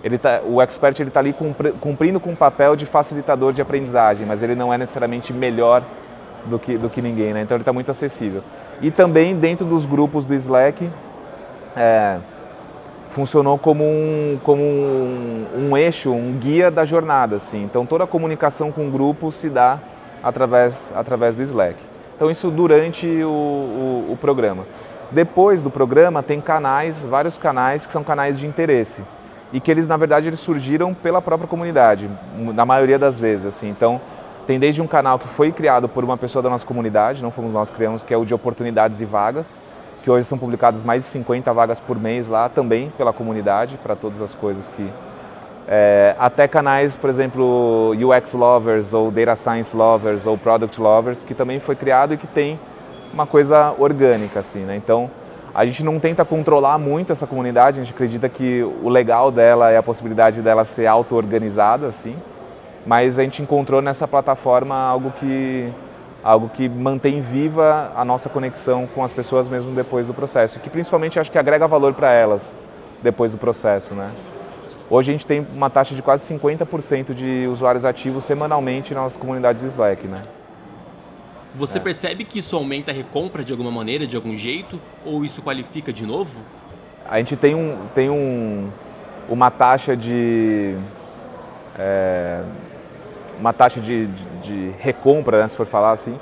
ele 0.04 0.18
tá, 0.18 0.42
o 0.46 0.62
expert 0.62 1.00
está 1.00 1.20
ali 1.20 1.36
cumprindo 1.80 2.20
com 2.20 2.32
o 2.32 2.36
papel 2.36 2.76
de 2.76 2.86
facilitador 2.86 3.52
de 3.52 3.62
aprendizagem, 3.62 4.26
mas 4.26 4.42
ele 4.42 4.56
não 4.56 4.74
é 4.74 4.78
necessariamente 4.78 5.34
melhor 5.34 5.84
do 6.46 6.58
que, 6.58 6.78
do 6.78 6.90
que 6.90 7.02
ninguém, 7.02 7.34
né? 7.34 7.42
então 7.42 7.56
ele 7.56 7.64
está 7.64 7.74
muito 7.74 7.92
acessível. 7.92 8.42
E 8.82 8.90
também 8.90 9.36
dentro 9.36 9.66
dos 9.66 9.86
grupos 9.86 10.26
do 10.26 10.34
Slack, 10.34 10.90
é, 11.76 12.18
funcionou 13.10 13.58
como, 13.58 13.84
um, 13.84 14.40
como 14.44 14.64
um, 14.64 15.48
um, 15.58 15.78
eixo, 15.78 16.12
um 16.12 16.38
guia 16.40 16.72
da 16.72 16.86
jornada. 16.86 17.36
Assim. 17.36 17.64
Então 17.64 17.86
toda 17.86 18.06
a 18.06 18.08
comunicação 18.08 18.72
com 18.72 18.88
o 18.88 18.92
grupo 18.92 19.32
se 19.32 19.50
dá 19.50 19.80
através, 20.24 20.94
através 20.96 21.36
do 21.36 21.42
Slack. 21.42 21.76
Então 22.16 22.32
isso 22.32 22.50
durante 22.50 23.06
o, 23.06 23.30
o, 23.30 24.14
o 24.14 24.18
programa. 24.20 24.66
Depois 25.12 25.62
do 25.62 25.70
programa 25.70 26.22
tem 26.22 26.40
canais, 26.40 27.06
vários 27.06 27.38
canais 27.38 27.86
que 27.86 27.92
são 27.92 28.04
canais 28.04 28.38
de 28.38 28.46
interesse 28.46 29.02
e 29.52 29.60
que 29.60 29.70
eles 29.70 29.88
na 29.88 29.98
verdade 29.98 30.28
eles 30.28 30.40
surgiram 30.40 30.94
pela 30.94 31.22
própria 31.22 31.48
comunidade, 31.48 32.10
na 32.54 32.66
maioria 32.66 33.00
das 33.00 33.18
vezes 33.20 33.46
assim. 33.46 33.70
Então, 33.70 34.00
tem 34.46 34.60
desde 34.60 34.82
um 34.82 34.88
canal 34.88 35.20
que 35.20 35.28
foi 35.28 35.52
criado 35.52 35.88
por 35.88 36.04
uma 36.04 36.18
pessoa 36.18 36.42
da 36.42 36.50
nossa 36.50 36.66
comunidade, 36.66 37.22
não 37.22 37.32
fomos 37.32 37.54
nós 37.54 37.70
que 37.70 37.76
criamos, 37.76 38.02
que 38.02 38.14
é 38.14 38.18
o 38.18 38.26
de 38.26 38.34
oportunidades 38.34 39.00
e 39.02 39.06
vagas, 39.06 39.60
que 40.02 40.10
hoje 40.10 40.26
são 40.26 40.38
publicadas 40.38 40.84
mais 40.84 41.04
de 41.04 41.10
50 41.10 41.54
vagas 41.54 41.80
por 41.80 42.00
mês 42.00 42.28
lá 42.28 42.50
também 42.50 42.92
pela 42.98 43.14
comunidade, 43.14 43.78
para 43.84 43.96
todas 43.96 44.22
as 44.22 44.34
coisas 44.34 44.68
que 44.70 44.90
é, 45.72 46.16
até 46.18 46.48
canais, 46.48 46.96
por 46.96 47.12
exemplo, 47.12 47.92
UX 47.92 48.34
Lovers 48.34 48.92
ou 48.92 49.12
Data 49.12 49.36
Science 49.36 49.76
Lovers 49.76 50.26
ou 50.26 50.36
Product 50.36 50.82
Lovers, 50.82 51.24
que 51.24 51.36
também 51.36 51.60
foi 51.60 51.76
criado 51.76 52.16
e 52.16 52.18
que 52.18 52.26
tem 52.26 52.60
uma 53.14 53.28
coisa 53.28 53.76
orgânica 53.78 54.40
assim, 54.40 54.62
né? 54.62 54.76
Então, 54.76 55.12
a 55.54 55.66
gente 55.66 55.84
não 55.84 56.00
tenta 56.00 56.24
controlar 56.24 56.78
muito 56.78 57.12
essa 57.12 57.26
comunidade, 57.26 57.80
a 57.80 57.84
gente 57.84 57.94
acredita 57.94 58.30
que 58.30 58.64
o 58.84 58.90
legal 58.90 59.32
dela 59.32 59.72
é 59.72 59.78
a 59.78 59.84
possibilidade 59.84 60.42
dela 60.42 60.64
ser 60.64 60.86
auto-organizada, 60.86 61.88
assim, 61.88 62.16
mas 62.86 63.20
a 63.20 63.24
gente 63.24 63.42
encontrou 63.42 63.82
nessa 63.82 64.08
plataforma 64.08 64.76
algo 64.76 65.12
que, 65.12 65.70
algo 66.24 66.50
que 66.50 66.70
mantém 66.70 67.22
viva 67.22 67.92
a 67.96 68.06
nossa 68.06 68.30
conexão 68.30 68.88
com 68.94 69.04
as 69.04 69.12
pessoas 69.12 69.48
mesmo 69.50 69.72
depois 69.74 70.08
do 70.08 70.14
processo, 70.14 70.60
que 70.60 70.70
principalmente 70.70 71.20
acho 71.20 71.32
que 71.32 71.38
agrega 71.38 71.68
valor 71.68 71.94
para 71.94 72.12
elas 72.12 72.56
depois 73.02 73.32
do 73.32 73.38
processo, 73.38 73.94
né? 73.94 74.10
Hoje 74.90 75.12
a 75.12 75.14
gente 75.14 75.28
tem 75.28 75.46
uma 75.54 75.70
taxa 75.70 75.94
de 75.94 76.02
quase 76.02 76.34
50% 76.34 77.14
de 77.14 77.48
usuários 77.48 77.86
ativos 77.86 78.24
semanalmente 78.24 78.94
na 78.94 79.02
nossa 79.02 79.20
comunidade 79.20 79.60
de 79.60 79.66
Slack, 79.66 80.08
né? 80.08 80.22
Você 81.56 81.78
é. 81.78 81.82
percebe 81.82 82.24
que 82.24 82.40
isso 82.40 82.56
aumenta 82.56 82.92
a 82.92 82.94
recompra 82.94 83.44
de 83.44 83.52
alguma 83.52 83.72
maneira, 83.72 84.06
de 84.06 84.16
algum 84.16 84.36
jeito? 84.36 84.80
Ou 85.06 85.26
isso 85.26 85.42
qualifica 85.42 85.92
de 85.92 86.06
novo? 86.06 86.40
A 87.08 87.18
gente 87.18 87.36
tem, 87.36 87.56
um, 87.56 87.78
tem 87.96 88.10
um, 88.10 88.70
uma 89.28 89.50
taxa 89.50 89.98
de. 89.98 90.76
É, 91.78 92.44
uma 93.40 93.54
taxa 93.54 93.80
de, 93.80 94.08
de, 94.08 94.26
de 94.42 94.74
recompra, 94.80 95.42
né, 95.42 95.48
se 95.48 95.56
for 95.56 95.66
falar 95.66 95.92
assim, 95.92 96.20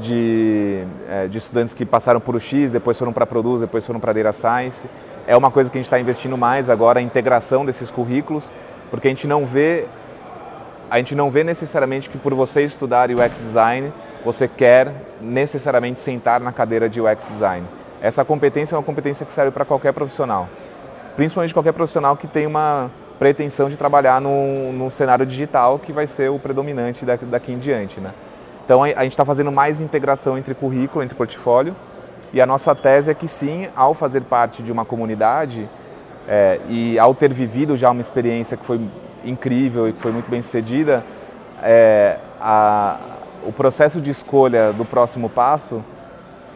de, 0.00 0.84
é, 1.08 1.26
de 1.26 1.38
estudantes 1.38 1.74
que 1.74 1.84
passaram 1.84 2.20
por 2.20 2.36
o 2.36 2.40
X, 2.40 2.70
depois 2.70 2.98
foram 2.98 3.12
para 3.12 3.26
produto, 3.26 3.60
depois 3.60 3.86
foram 3.86 3.98
para 3.98 4.12
Data 4.12 4.32
Science. 4.32 4.86
É 5.26 5.36
uma 5.36 5.50
coisa 5.50 5.70
que 5.70 5.78
a 5.78 5.80
gente 5.80 5.86
está 5.86 5.98
investindo 5.98 6.36
mais 6.36 6.70
agora, 6.70 7.00
a 7.00 7.02
integração 7.02 7.64
desses 7.64 7.90
currículos, 7.90 8.52
porque 8.90 9.08
a 9.08 9.10
gente 9.10 9.26
não 9.26 9.46
vê 9.46 9.86
a 10.90 10.98
gente 10.98 11.14
não 11.14 11.30
vê 11.30 11.42
necessariamente 11.42 12.10
que 12.10 12.18
por 12.18 12.34
você 12.34 12.62
estudar 12.62 13.10
UX 13.10 13.38
Design 13.38 13.90
você 14.24 14.46
quer 14.46 14.92
necessariamente 15.20 16.00
sentar 16.00 16.40
na 16.40 16.52
cadeira 16.52 16.88
de 16.88 17.00
UX 17.00 17.28
Design. 17.28 17.66
Essa 18.00 18.24
competência 18.24 18.74
é 18.74 18.78
uma 18.78 18.84
competência 18.84 19.24
que 19.24 19.32
serve 19.32 19.50
para 19.50 19.64
qualquer 19.64 19.92
profissional, 19.92 20.48
principalmente 21.16 21.54
qualquer 21.54 21.72
profissional 21.72 22.16
que 22.16 22.26
tem 22.26 22.46
uma 22.46 22.90
pretensão 23.18 23.68
de 23.68 23.76
trabalhar 23.76 24.20
no 24.20 24.90
cenário 24.90 25.24
digital, 25.24 25.78
que 25.78 25.92
vai 25.92 26.06
ser 26.06 26.28
o 26.30 26.38
predominante 26.38 27.04
daqui, 27.04 27.24
daqui 27.24 27.52
em 27.52 27.58
diante. 27.58 28.00
Né? 28.00 28.10
Então 28.64 28.82
a, 28.82 28.86
a 28.86 29.02
gente 29.02 29.12
está 29.12 29.24
fazendo 29.24 29.52
mais 29.52 29.80
integração 29.80 30.36
entre 30.36 30.54
currículo, 30.54 31.04
entre 31.04 31.16
portfólio, 31.16 31.76
e 32.32 32.40
a 32.40 32.46
nossa 32.46 32.74
tese 32.74 33.10
é 33.10 33.14
que 33.14 33.28
sim, 33.28 33.68
ao 33.76 33.94
fazer 33.94 34.22
parte 34.22 34.62
de 34.62 34.72
uma 34.72 34.84
comunidade 34.84 35.68
é, 36.26 36.58
e 36.68 36.98
ao 36.98 37.14
ter 37.14 37.32
vivido 37.32 37.76
já 37.76 37.90
uma 37.90 38.00
experiência 38.00 38.56
que 38.56 38.64
foi 38.64 38.80
incrível 39.24 39.88
e 39.88 39.92
que 39.92 40.00
foi 40.00 40.10
muito 40.10 40.30
bem 40.30 40.40
sucedida, 40.40 41.04
é, 41.62 42.16
a, 42.40 42.98
o 43.44 43.52
processo 43.52 44.00
de 44.00 44.10
escolha 44.10 44.72
do 44.72 44.84
próximo 44.84 45.28
passo, 45.28 45.84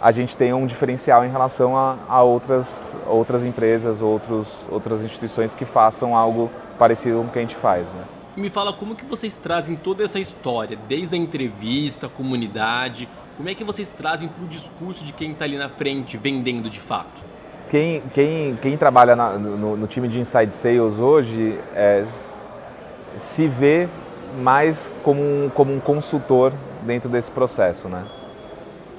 a 0.00 0.12
gente 0.12 0.36
tem 0.36 0.52
um 0.52 0.66
diferencial 0.66 1.24
em 1.24 1.30
relação 1.30 1.76
a, 1.76 1.96
a 2.08 2.22
outras, 2.22 2.94
outras 3.06 3.44
empresas, 3.44 4.02
outros, 4.02 4.66
outras 4.70 5.02
instituições 5.02 5.54
que 5.54 5.64
façam 5.64 6.16
algo 6.16 6.50
parecido 6.78 7.18
com 7.18 7.24
o 7.24 7.28
que 7.28 7.38
a 7.38 7.42
gente 7.42 7.56
faz. 7.56 7.86
Né? 7.88 8.04
Me 8.36 8.50
fala 8.50 8.72
como 8.72 8.94
que 8.94 9.04
vocês 9.04 9.38
trazem 9.38 9.76
toda 9.76 10.04
essa 10.04 10.20
história, 10.20 10.78
desde 10.86 11.14
a 11.14 11.18
entrevista, 11.18 12.06
a 12.06 12.10
comunidade, 12.10 13.08
como 13.36 13.48
é 13.48 13.54
que 13.54 13.64
vocês 13.64 13.90
trazem 13.92 14.28
para 14.28 14.44
o 14.44 14.46
discurso 14.46 15.04
de 15.04 15.12
quem 15.12 15.32
está 15.32 15.44
ali 15.44 15.58
na 15.58 15.68
frente, 15.68 16.16
vendendo 16.16 16.70
de 16.70 16.80
fato? 16.80 17.24
Quem, 17.68 18.02
quem, 18.14 18.58
quem 18.62 18.76
trabalha 18.76 19.16
na, 19.16 19.36
no, 19.38 19.76
no, 19.76 19.86
time 19.86 20.08
de 20.08 20.20
Inside 20.20 20.54
Sales 20.54 20.98
hoje 20.98 21.58
é, 21.74 22.04
se 23.16 23.48
vê 23.48 23.88
mais 24.38 24.92
como 25.02 25.20
um, 25.20 25.50
como 25.52 25.74
um 25.74 25.80
consultor 25.80 26.52
dentro 26.86 27.08
desse 27.08 27.30
processo, 27.30 27.88
né? 27.88 28.04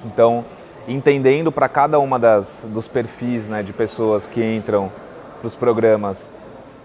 Então, 0.04 0.44
entendendo 0.86 1.50
para 1.50 1.68
cada 1.68 1.98
uma 1.98 2.18
das, 2.18 2.68
dos 2.70 2.86
perfis 2.86 3.48
né, 3.48 3.62
de 3.62 3.72
pessoas 3.72 4.28
que 4.28 4.42
entram 4.42 4.92
para 5.40 5.46
os 5.46 5.56
programas, 5.56 6.30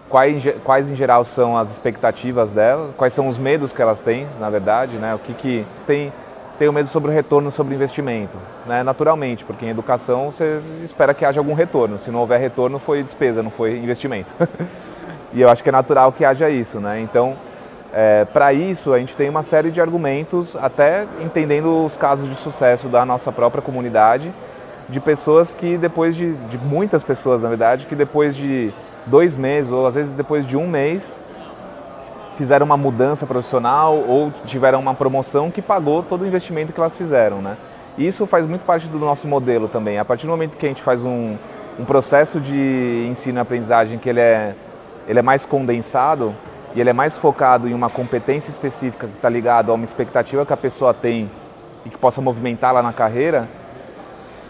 quais, 0.08 0.44
quais 0.64 0.90
em 0.90 0.96
geral 0.96 1.24
são 1.24 1.56
as 1.56 1.70
expectativas 1.70 2.50
delas, 2.50 2.92
quais 2.96 3.12
são 3.12 3.28
os 3.28 3.38
medos 3.38 3.72
que 3.72 3.80
elas 3.80 4.00
têm, 4.00 4.26
na 4.40 4.50
verdade, 4.50 4.96
né? 4.96 5.14
O 5.14 5.18
que, 5.18 5.34
que 5.34 5.66
tem 5.86 6.12
o 6.68 6.72
medo 6.72 6.88
sobre 6.88 7.10
o 7.10 7.14
retorno 7.14 7.50
sobre 7.50 7.74
o 7.74 7.76
investimento, 7.76 8.36
né? 8.66 8.82
naturalmente, 8.82 9.44
porque 9.44 9.66
em 9.66 9.70
educação 9.70 10.30
você 10.30 10.60
espera 10.84 11.12
que 11.12 11.24
haja 11.24 11.40
algum 11.40 11.54
retorno. 11.54 11.98
Se 11.98 12.10
não 12.10 12.20
houver 12.20 12.40
retorno, 12.40 12.78
foi 12.78 13.02
despesa, 13.02 13.42
não 13.42 13.50
foi 13.50 13.76
investimento. 13.76 14.32
e 15.34 15.40
eu 15.40 15.48
acho 15.48 15.62
que 15.62 15.68
é 15.68 15.72
natural 15.72 16.12
que 16.12 16.24
haja 16.24 16.48
isso. 16.48 16.78
Né? 16.78 17.00
Então, 17.00 17.36
é, 17.96 18.24
para 18.24 18.52
isso, 18.52 18.92
a 18.92 18.98
gente 18.98 19.16
tem 19.16 19.28
uma 19.28 19.44
série 19.44 19.70
de 19.70 19.80
argumentos, 19.80 20.56
até 20.56 21.06
entendendo 21.20 21.84
os 21.84 21.96
casos 21.96 22.28
de 22.28 22.34
sucesso 22.34 22.88
da 22.88 23.06
nossa 23.06 23.30
própria 23.30 23.62
comunidade, 23.62 24.34
de 24.88 24.98
pessoas 24.98 25.54
que 25.54 25.78
depois 25.78 26.16
de, 26.16 26.34
de 26.34 26.58
muitas 26.58 27.04
pessoas, 27.04 27.40
na 27.40 27.48
verdade, 27.48 27.86
que 27.86 27.94
depois 27.94 28.34
de 28.34 28.74
dois 29.06 29.36
meses 29.36 29.70
ou 29.70 29.86
às 29.86 29.94
vezes 29.94 30.14
depois 30.14 30.44
de 30.44 30.56
um 30.56 30.66
mês 30.66 31.20
fizeram 32.34 32.66
uma 32.66 32.76
mudança 32.76 33.26
profissional 33.26 33.94
ou 33.94 34.32
tiveram 34.44 34.80
uma 34.80 34.94
promoção 34.94 35.48
que 35.48 35.62
pagou 35.62 36.02
todo 36.02 36.22
o 36.22 36.26
investimento 36.26 36.72
que 36.72 36.80
elas 36.80 36.96
fizeram, 36.96 37.40
né? 37.40 37.56
Isso 37.96 38.26
faz 38.26 38.44
muito 38.44 38.64
parte 38.64 38.88
do 38.88 38.98
nosso 38.98 39.28
modelo 39.28 39.68
também. 39.68 40.00
A 40.00 40.04
partir 40.04 40.26
do 40.26 40.30
momento 40.30 40.58
que 40.58 40.66
a 40.66 40.68
gente 40.68 40.82
faz 40.82 41.06
um, 41.06 41.36
um 41.78 41.84
processo 41.84 42.40
de 42.40 43.06
ensino 43.08 43.38
e 43.38 43.40
aprendizagem 43.40 44.00
que 44.00 44.08
ele 44.08 44.18
é, 44.18 44.56
ele 45.06 45.20
é 45.20 45.22
mais 45.22 45.44
condensado, 45.44 46.34
e 46.74 46.80
ele 46.80 46.90
é 46.90 46.92
mais 46.92 47.16
focado 47.16 47.68
em 47.68 47.74
uma 47.74 47.88
competência 47.88 48.50
específica 48.50 49.06
que 49.06 49.14
está 49.14 49.28
ligado 49.28 49.70
a 49.70 49.74
uma 49.74 49.84
expectativa 49.84 50.44
que 50.44 50.52
a 50.52 50.56
pessoa 50.56 50.92
tem 50.92 51.30
e 51.84 51.90
que 51.90 51.96
possa 51.96 52.20
movimentá-la 52.20 52.82
na 52.82 52.92
carreira, 52.92 53.48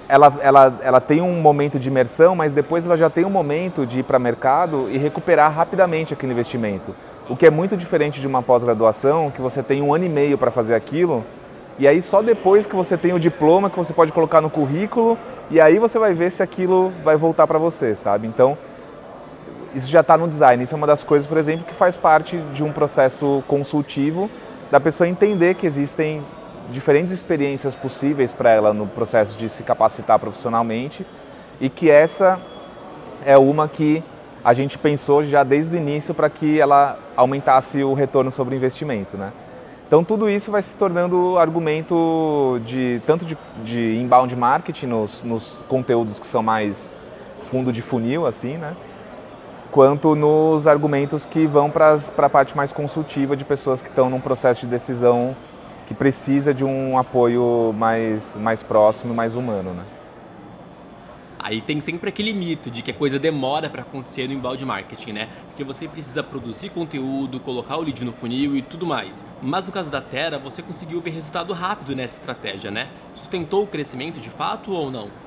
ela, 0.08 0.32
ela, 0.40 0.78
ela 0.82 1.00
tem 1.00 1.20
um 1.20 1.40
momento 1.40 1.78
de 1.78 1.88
imersão, 1.88 2.34
mas 2.34 2.52
depois 2.52 2.84
ela 2.84 2.96
já 2.96 3.10
tem 3.10 3.24
um 3.24 3.30
momento 3.30 3.86
de 3.86 4.00
ir 4.00 4.02
para 4.02 4.18
o 4.18 4.20
mercado 4.20 4.88
e 4.90 4.98
recuperar 4.98 5.52
rapidamente 5.52 6.12
aquele 6.12 6.32
investimento. 6.32 6.94
O 7.28 7.36
que 7.36 7.46
é 7.46 7.50
muito 7.50 7.76
diferente 7.76 8.20
de 8.20 8.26
uma 8.26 8.42
pós-graduação, 8.42 9.30
que 9.30 9.40
você 9.40 9.62
tem 9.62 9.80
um 9.80 9.94
ano 9.94 10.04
e 10.04 10.08
meio 10.08 10.36
para 10.36 10.50
fazer 10.50 10.74
aquilo, 10.74 11.24
e 11.78 11.88
aí 11.88 12.00
só 12.02 12.22
depois 12.22 12.66
que 12.66 12.76
você 12.76 12.96
tem 12.96 13.12
o 13.12 13.18
diploma 13.18 13.70
que 13.70 13.76
você 13.76 13.92
pode 13.92 14.12
colocar 14.12 14.40
no 14.40 14.50
currículo, 14.50 15.18
e 15.50 15.60
aí 15.60 15.78
você 15.78 15.98
vai 15.98 16.12
ver 16.12 16.30
se 16.30 16.42
aquilo 16.42 16.92
vai 17.02 17.16
voltar 17.16 17.46
para 17.46 17.58
você, 17.58 17.94
sabe? 17.94 18.26
Então, 18.26 18.56
isso 19.74 19.88
já 19.88 20.00
está 20.00 20.16
no 20.16 20.28
design. 20.28 20.62
Isso 20.62 20.74
é 20.74 20.76
uma 20.76 20.86
das 20.86 21.02
coisas, 21.02 21.26
por 21.26 21.36
exemplo, 21.36 21.64
que 21.64 21.74
faz 21.74 21.96
parte 21.96 22.38
de 22.52 22.62
um 22.62 22.72
processo 22.72 23.42
consultivo 23.48 24.30
da 24.70 24.80
pessoa 24.80 25.08
entender 25.08 25.54
que 25.54 25.66
existem 25.66 26.22
diferentes 26.70 27.12
experiências 27.12 27.74
possíveis 27.74 28.32
para 28.32 28.50
ela 28.50 28.72
no 28.72 28.86
processo 28.86 29.36
de 29.36 29.48
se 29.48 29.62
capacitar 29.62 30.18
profissionalmente 30.18 31.06
e 31.60 31.68
que 31.68 31.90
essa 31.90 32.40
é 33.24 33.36
uma 33.36 33.68
que 33.68 34.02
a 34.42 34.52
gente 34.52 34.78
pensou 34.78 35.22
já 35.24 35.42
desde 35.42 35.76
o 35.76 35.78
início 35.78 36.14
para 36.14 36.28
que 36.28 36.60
ela 36.60 36.98
aumentasse 37.16 37.82
o 37.82 37.94
retorno 37.94 38.30
sobre 38.30 38.54
o 38.54 38.56
investimento, 38.56 39.16
né? 39.16 39.32
Então 39.86 40.02
tudo 40.02 40.28
isso 40.28 40.50
vai 40.50 40.62
se 40.62 40.74
tornando 40.76 41.38
argumento 41.38 42.60
de 42.64 43.00
tanto 43.06 43.24
de, 43.24 43.36
de 43.62 43.96
inbound 43.96 44.34
marketing 44.34 44.86
nos, 44.86 45.22
nos 45.22 45.58
conteúdos 45.68 46.18
que 46.18 46.26
são 46.26 46.42
mais 46.42 46.92
fundo 47.42 47.72
de 47.72 47.82
funil, 47.82 48.26
assim, 48.26 48.56
né? 48.56 48.74
Quanto 49.74 50.14
nos 50.14 50.68
argumentos 50.68 51.26
que 51.26 51.48
vão 51.48 51.68
para 51.68 51.98
a 52.16 52.30
parte 52.30 52.56
mais 52.56 52.72
consultiva 52.72 53.36
de 53.36 53.44
pessoas 53.44 53.82
que 53.82 53.88
estão 53.88 54.08
num 54.08 54.20
processo 54.20 54.60
de 54.60 54.66
decisão 54.68 55.36
que 55.88 55.92
precisa 55.92 56.54
de 56.54 56.64
um 56.64 56.96
apoio 56.96 57.74
mais, 57.76 58.36
mais 58.36 58.62
próximo, 58.62 59.12
mais 59.12 59.34
humano, 59.34 59.74
né? 59.74 59.82
Aí 61.40 61.60
tem 61.60 61.80
sempre 61.80 62.08
aquele 62.08 62.32
mito 62.32 62.70
de 62.70 62.82
que 62.82 62.92
a 62.92 62.94
coisa 62.94 63.18
demora 63.18 63.68
para 63.68 63.82
acontecer 63.82 64.28
no 64.28 64.34
embalde 64.34 64.64
marketing, 64.64 65.10
né? 65.10 65.28
Porque 65.48 65.64
você 65.64 65.88
precisa 65.88 66.22
produzir 66.22 66.68
conteúdo, 66.68 67.40
colocar 67.40 67.76
o 67.76 67.82
lead 67.82 68.04
no 68.04 68.12
funil 68.12 68.54
e 68.56 68.62
tudo 68.62 68.86
mais. 68.86 69.24
Mas 69.42 69.66
no 69.66 69.72
caso 69.72 69.90
da 69.90 70.00
Terra, 70.00 70.38
você 70.38 70.62
conseguiu 70.62 71.00
ver 71.00 71.10
resultado 71.10 71.52
rápido 71.52 71.96
nessa 71.96 72.20
estratégia, 72.20 72.70
né? 72.70 72.90
Sustentou 73.12 73.64
o 73.64 73.66
crescimento 73.66 74.20
de 74.20 74.30
fato 74.30 74.70
ou 74.70 74.88
não? 74.88 75.23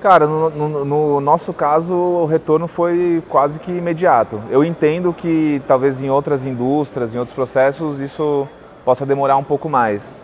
Cara, 0.00 0.28
no, 0.28 0.48
no, 0.48 0.84
no, 0.84 1.20
nosso 1.20 1.52
caso, 1.52 1.92
o 1.92 2.24
retorno 2.24 2.68
foi 2.68 3.20
quase 3.28 3.58
que 3.58 3.72
imediato. 3.72 4.40
Eu 4.48 4.62
entendo 4.62 5.12
que 5.12 5.60
talvez 5.66 6.00
em 6.00 6.08
outras 6.08 6.46
indústrias, 6.46 7.16
em 7.16 7.18
outros 7.18 7.34
processos, 7.34 8.00
isso 8.00 8.46
possa 8.84 9.04
demorar 9.04 9.36
um 9.36 9.42
pouco 9.42 9.68
mais. 9.68 10.16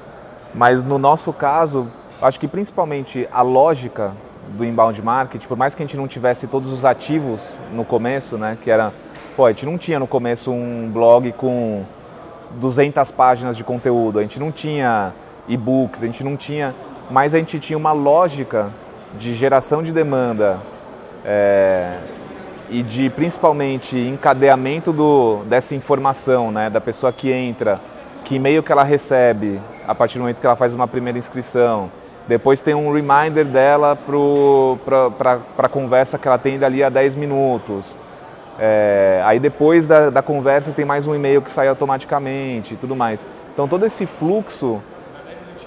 Mas 0.54 0.80
no 0.80 0.96
nosso 0.96 1.32
caso, 1.32 1.88
acho 2.22 2.38
que 2.38 2.46
principalmente 2.46 3.28
a 3.32 3.42
lógica 3.42 4.12
do 4.56 4.64
inbound 4.64 5.02
marketing, 5.02 5.48
por 5.48 5.56
mais 5.56 5.74
que 5.74 5.82
a 5.82 5.86
gente 5.86 5.96
não 5.96 6.06
tivesse 6.06 6.46
todos 6.46 6.72
os 6.72 6.84
ativos 6.84 7.58
no 7.72 7.84
começo, 7.84 8.38
né, 8.38 8.56
que 8.62 8.70
era, 8.70 8.92
pô, 9.36 9.44
a 9.44 9.50
gente 9.50 9.66
não 9.66 9.76
tinha 9.76 9.98
no 9.98 10.06
começo 10.06 10.52
um 10.52 10.88
blog 10.92 11.32
com 11.32 11.82
200 12.52 13.10
páginas 13.10 13.56
de 13.56 13.64
conteúdo, 13.64 14.20
a 14.20 14.22
gente 14.22 14.38
não 14.38 14.52
tinha 14.52 15.12
e-books, 15.48 16.04
a 16.04 16.06
gente 16.06 16.22
não 16.22 16.36
tinha, 16.36 16.72
mas 17.10 17.34
a 17.34 17.38
gente 17.38 17.58
tinha 17.58 17.76
uma 17.76 17.92
lógica 17.92 18.70
de 19.18 19.34
geração 19.34 19.82
de 19.82 19.92
demanda 19.92 20.60
é, 21.24 21.98
e 22.68 22.82
de 22.82 23.08
principalmente 23.10 23.98
encadeamento 23.98 24.92
do, 24.92 25.44
dessa 25.44 25.74
informação, 25.74 26.50
né, 26.50 26.68
da 26.68 26.80
pessoa 26.80 27.12
que 27.12 27.30
entra, 27.30 27.80
que 28.24 28.36
e-mail 28.36 28.62
que 28.62 28.72
ela 28.72 28.84
recebe 28.84 29.60
a 29.86 29.94
partir 29.94 30.18
do 30.18 30.22
momento 30.22 30.40
que 30.40 30.46
ela 30.46 30.56
faz 30.56 30.74
uma 30.74 30.88
primeira 30.88 31.18
inscrição, 31.18 31.90
depois 32.26 32.62
tem 32.62 32.74
um 32.74 32.90
reminder 32.90 33.44
dela 33.44 33.96
para 33.96 35.38
a 35.58 35.68
conversa 35.68 36.18
que 36.18 36.26
ela 36.26 36.38
tem 36.38 36.58
dali 36.58 36.82
a 36.82 36.88
10 36.88 37.14
minutos. 37.16 37.98
É, 38.58 39.20
aí 39.24 39.38
depois 39.38 39.86
da, 39.86 40.10
da, 40.10 40.22
conversa 40.22 40.70
tem 40.70 40.84
mais 40.84 41.06
um 41.06 41.14
e-mail 41.14 41.42
que 41.42 41.50
sai 41.50 41.68
automaticamente 41.68 42.74
e 42.74 42.76
tudo 42.76 42.96
mais. 42.96 43.26
Então 43.52 43.68
todo 43.68 43.84
esse 43.84 44.06
fluxo, 44.06 44.80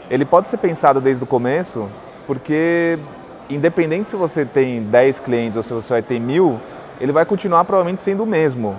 ele 0.10 0.26
pode 0.26 0.48
ser 0.48 0.58
pensado 0.58 1.00
desde 1.02 1.24
o 1.24 1.28
começo, 1.28 1.90
porque 2.26 2.98
independente 3.50 4.10
se 4.10 4.16
você 4.16 4.46
tem 4.46 4.84
10 4.84 5.20
clientes 5.22 5.58
ou 5.58 5.64
se 5.64 5.74
você 5.74 5.94
vai 5.94 6.02
ter 6.02 6.20
mil, 6.20 6.60
ele 7.00 7.12
vai 7.12 7.26
continuar 7.26 7.64
provavelmente 7.64 8.02
sendo 8.02 8.24
o 8.24 8.26
mesmo 8.26 8.76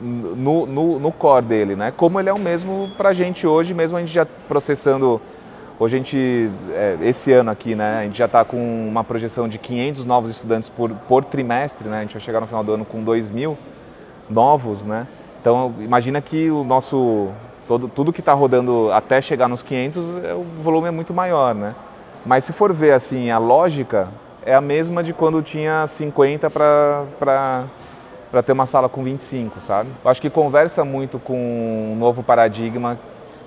no, 0.00 0.66
no, 0.66 0.98
no 0.98 1.12
core 1.12 1.44
dele, 1.44 1.76
né? 1.76 1.92
Como 1.96 2.18
ele 2.18 2.28
é 2.28 2.32
o 2.32 2.38
mesmo 2.38 2.90
para 2.96 3.10
a 3.10 3.12
gente 3.12 3.46
hoje, 3.46 3.72
mesmo 3.72 3.96
a 3.96 4.00
gente 4.00 4.12
já 4.12 4.26
processando. 4.48 5.20
Hoje 5.78 5.96
a 5.96 5.98
gente, 5.98 6.50
é, 6.72 6.96
esse 7.02 7.32
ano 7.32 7.50
aqui, 7.50 7.74
né, 7.74 7.98
a 7.98 8.02
gente 8.04 8.16
já 8.16 8.26
está 8.26 8.44
com 8.44 8.88
uma 8.88 9.02
projeção 9.02 9.48
de 9.48 9.58
500 9.58 10.04
novos 10.04 10.30
estudantes 10.30 10.68
por, 10.68 10.90
por 11.08 11.24
trimestre, 11.24 11.88
né? 11.88 11.98
A 11.98 12.02
gente 12.02 12.12
vai 12.12 12.22
chegar 12.22 12.40
no 12.40 12.46
final 12.46 12.62
do 12.62 12.72
ano 12.72 12.84
com 12.84 13.02
2 13.02 13.30
mil 13.30 13.58
novos, 14.30 14.84
né? 14.84 15.06
Então 15.40 15.74
imagina 15.80 16.20
que 16.20 16.50
o 16.50 16.62
nosso 16.62 17.28
todo, 17.66 17.88
tudo 17.88 18.12
que 18.12 18.20
está 18.20 18.32
rodando 18.32 18.90
até 18.92 19.20
chegar 19.20 19.48
nos 19.48 19.62
500, 19.62 20.24
é, 20.24 20.34
o 20.34 20.44
volume 20.62 20.88
é 20.88 20.90
muito 20.90 21.12
maior, 21.12 21.54
né? 21.54 21.74
Mas 22.24 22.44
se 22.44 22.52
for 22.52 22.72
ver 22.72 22.92
assim, 22.92 23.30
a 23.30 23.38
lógica 23.38 24.08
é 24.44 24.54
a 24.54 24.60
mesma 24.60 25.02
de 25.02 25.12
quando 25.12 25.42
tinha 25.42 25.86
50 25.86 26.48
para 26.50 27.06
ter 28.44 28.52
uma 28.52 28.66
sala 28.66 28.88
com 28.88 29.04
25, 29.04 29.60
sabe? 29.60 29.90
Eu 30.02 30.10
acho 30.10 30.20
que 30.20 30.30
conversa 30.30 30.84
muito 30.84 31.18
com 31.18 31.36
um 31.92 31.96
novo 31.96 32.22
paradigma 32.22 32.98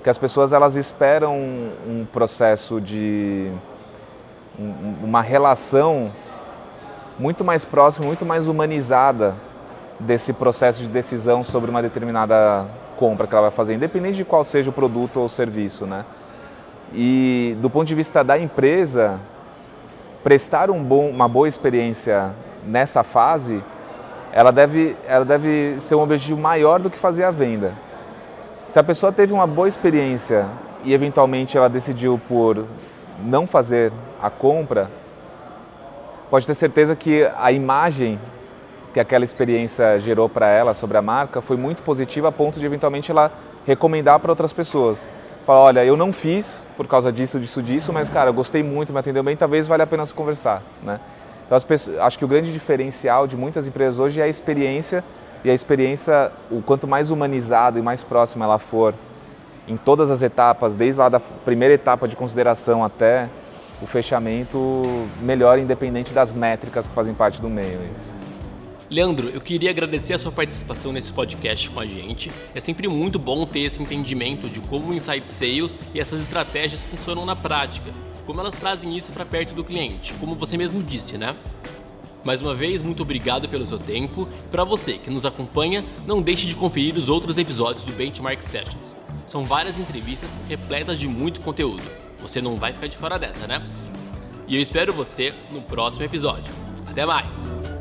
que 0.02 0.08
as 0.08 0.16
pessoas 0.16 0.52
elas 0.52 0.76
esperam 0.76 1.34
um 1.34 2.06
processo 2.12 2.80
de 2.80 3.50
uma 5.02 5.22
relação 5.22 6.10
muito 7.18 7.44
mais 7.44 7.64
próxima, 7.64 8.06
muito 8.06 8.24
mais 8.24 8.46
humanizada 8.46 9.34
desse 9.98 10.32
processo 10.32 10.80
de 10.82 10.88
decisão 10.88 11.42
sobre 11.42 11.68
uma 11.68 11.82
determinada 11.82 12.64
compra 12.96 13.26
que 13.26 13.34
ela 13.34 13.42
vai 13.42 13.50
fazer, 13.50 13.74
independente 13.74 14.18
de 14.18 14.24
qual 14.24 14.44
seja 14.44 14.70
o 14.70 14.72
produto 14.72 15.18
ou 15.18 15.28
serviço, 15.28 15.84
né? 15.84 16.04
E 16.92 17.56
do 17.60 17.68
ponto 17.68 17.86
de 17.86 17.94
vista 17.94 18.24
da 18.24 18.38
empresa, 18.38 19.18
prestar 20.22 20.70
um 20.70 20.82
bom, 20.82 21.08
uma 21.08 21.28
boa 21.28 21.48
experiência 21.48 22.32
nessa 22.64 23.02
fase, 23.02 23.62
ela 24.32 24.50
deve, 24.50 24.96
ela 25.06 25.24
deve 25.24 25.76
ser 25.80 25.94
um 25.94 26.02
objetivo 26.02 26.40
maior 26.40 26.80
do 26.80 26.90
que 26.90 26.98
fazer 26.98 27.24
a 27.24 27.30
venda. 27.30 27.74
Se 28.68 28.78
a 28.78 28.84
pessoa 28.84 29.12
teve 29.12 29.32
uma 29.32 29.46
boa 29.46 29.68
experiência 29.68 30.46
e 30.84 30.92
eventualmente 30.92 31.56
ela 31.56 31.68
decidiu 31.68 32.20
por 32.28 32.64
não 33.24 33.46
fazer 33.46 33.92
a 34.22 34.30
compra, 34.30 34.90
pode 36.30 36.46
ter 36.46 36.54
certeza 36.54 36.94
que 36.94 37.28
a 37.38 37.50
imagem 37.50 38.18
que 38.92 39.00
aquela 39.00 39.24
experiência 39.24 39.98
gerou 39.98 40.28
para 40.28 40.48
ela 40.48 40.74
sobre 40.74 40.96
a 40.96 41.02
marca 41.02 41.40
foi 41.40 41.56
muito 41.56 41.82
positiva 41.82 42.28
a 42.28 42.32
ponto 42.32 42.58
de 42.58 42.66
eventualmente 42.66 43.10
ela 43.10 43.30
recomendar 43.66 44.18
para 44.18 44.32
outras 44.32 44.52
pessoas. 44.52 45.08
Falar, 45.48 45.60
olha, 45.62 45.82
eu 45.82 45.96
não 45.96 46.12
fiz 46.12 46.62
por 46.76 46.86
causa 46.86 47.10
disso, 47.10 47.40
disso, 47.40 47.62
disso, 47.62 47.90
mas 47.90 48.10
cara, 48.10 48.28
eu 48.28 48.34
gostei 48.34 48.62
muito, 48.62 48.92
me 48.92 48.98
atendeu 48.98 49.22
bem, 49.22 49.34
talvez 49.34 49.66
valha 49.66 49.84
a 49.84 49.86
pena 49.86 50.04
se 50.04 50.12
conversar, 50.12 50.62
né? 50.82 51.00
Então 51.46 51.58
pessoas, 51.62 51.98
acho 52.00 52.18
que 52.18 52.24
o 52.26 52.28
grande 52.28 52.52
diferencial 52.52 53.26
de 53.26 53.34
muitas 53.34 53.66
empresas 53.66 53.98
hoje 53.98 54.20
é 54.20 54.24
a 54.24 54.28
experiência 54.28 55.02
e 55.42 55.48
a 55.48 55.54
experiência, 55.54 56.30
o 56.50 56.60
quanto 56.60 56.86
mais 56.86 57.10
humanizada 57.10 57.78
e 57.78 57.82
mais 57.82 58.04
próxima 58.04 58.44
ela 58.44 58.58
for 58.58 58.92
em 59.66 59.78
todas 59.78 60.10
as 60.10 60.20
etapas, 60.20 60.76
desde 60.76 61.00
lá 61.00 61.08
da 61.08 61.18
primeira 61.18 61.72
etapa 61.72 62.06
de 62.06 62.14
consideração 62.14 62.84
até 62.84 63.26
o 63.80 63.86
fechamento, 63.86 64.82
melhor 65.22 65.58
independente 65.58 66.12
das 66.12 66.30
métricas 66.30 66.86
que 66.86 66.92
fazem 66.92 67.14
parte 67.14 67.40
do 67.40 67.48
meio. 67.48 67.80
Leandro, 68.90 69.28
eu 69.28 69.40
queria 69.40 69.68
agradecer 69.68 70.14
a 70.14 70.18
sua 70.18 70.32
participação 70.32 70.92
nesse 70.92 71.12
podcast 71.12 71.68
com 71.70 71.78
a 71.78 71.84
gente. 71.84 72.30
É 72.54 72.60
sempre 72.60 72.88
muito 72.88 73.18
bom 73.18 73.44
ter 73.44 73.60
esse 73.60 73.82
entendimento 73.82 74.48
de 74.48 74.60
como 74.60 74.88
o 74.88 74.94
Inside 74.94 75.28
Sales 75.28 75.78
e 75.92 76.00
essas 76.00 76.22
estratégias 76.22 76.86
funcionam 76.86 77.26
na 77.26 77.36
prática, 77.36 77.92
como 78.24 78.40
elas 78.40 78.56
trazem 78.56 78.96
isso 78.96 79.12
para 79.12 79.26
perto 79.26 79.54
do 79.54 79.62
cliente, 79.62 80.14
como 80.14 80.34
você 80.34 80.56
mesmo 80.56 80.82
disse, 80.82 81.18
né? 81.18 81.36
Mais 82.24 82.40
uma 82.40 82.54
vez, 82.54 82.80
muito 82.80 83.02
obrigado 83.02 83.46
pelo 83.46 83.66
seu 83.66 83.78
tempo. 83.78 84.26
Para 84.50 84.64
você 84.64 84.94
que 84.94 85.10
nos 85.10 85.26
acompanha, 85.26 85.84
não 86.06 86.22
deixe 86.22 86.46
de 86.46 86.56
conferir 86.56 86.96
os 86.96 87.10
outros 87.10 87.36
episódios 87.36 87.84
do 87.84 87.92
Benchmark 87.92 88.42
Sessions. 88.42 88.96
São 89.26 89.44
várias 89.44 89.78
entrevistas 89.78 90.40
repletas 90.48 90.98
de 90.98 91.08
muito 91.08 91.40
conteúdo. 91.40 91.82
Você 92.20 92.40
não 92.40 92.56
vai 92.56 92.72
ficar 92.72 92.86
de 92.86 92.96
fora 92.96 93.18
dessa, 93.18 93.46
né? 93.46 93.62
E 94.46 94.56
eu 94.56 94.60
espero 94.60 94.94
você 94.94 95.32
no 95.50 95.60
próximo 95.60 96.04
episódio. 96.04 96.52
Até 96.90 97.04
mais! 97.04 97.77